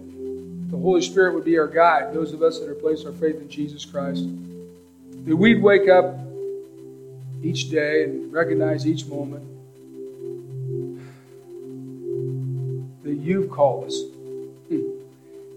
[0.73, 2.13] the Holy Spirit would be our guide.
[2.13, 4.25] Those of us that have placed our faith in Jesus Christ,
[5.27, 6.19] that we'd wake up
[7.41, 9.45] each day and recognize each moment
[13.05, 13.97] that you've called us.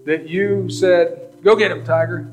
[0.08, 2.32] That you said, Go get him, Tiger.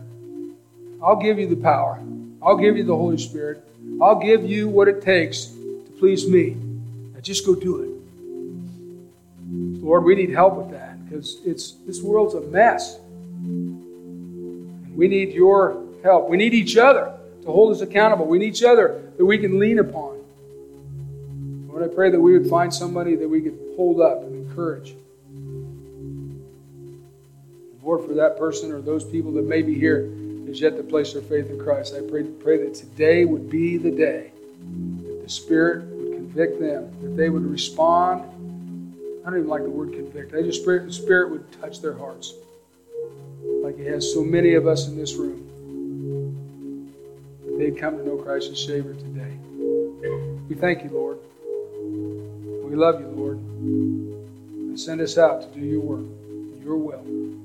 [1.03, 2.01] I'll give you the power.
[2.41, 3.61] I'll give you the Holy Spirit.
[4.01, 6.55] I'll give you what it takes to please me.
[7.13, 7.89] Now just go do it.
[9.83, 12.97] Lord, we need help with that because it's this world's a mess.
[14.95, 16.29] We need your help.
[16.29, 18.25] We need each other to hold us accountable.
[18.25, 20.23] We need each other that we can lean upon.
[21.67, 24.95] Lord, I pray that we would find somebody that we could hold up and encourage.
[27.85, 30.11] Lord, for that person or those people that may be here
[30.47, 33.77] is yet to place their faith in Christ, I pray, pray that today would be
[33.77, 38.23] the day that the Spirit would convict them, that they would respond.
[39.23, 40.33] I don't even like the word convict.
[40.33, 42.33] I just pray the Spirit would touch their hearts
[43.63, 45.43] like it has so many of us in this room.
[47.59, 49.37] They'd come to know Christ as Savior today.
[50.49, 51.19] We thank you, Lord.
[52.67, 53.37] We love you, Lord.
[53.37, 56.05] And send us out to do your work,
[56.63, 57.44] your will.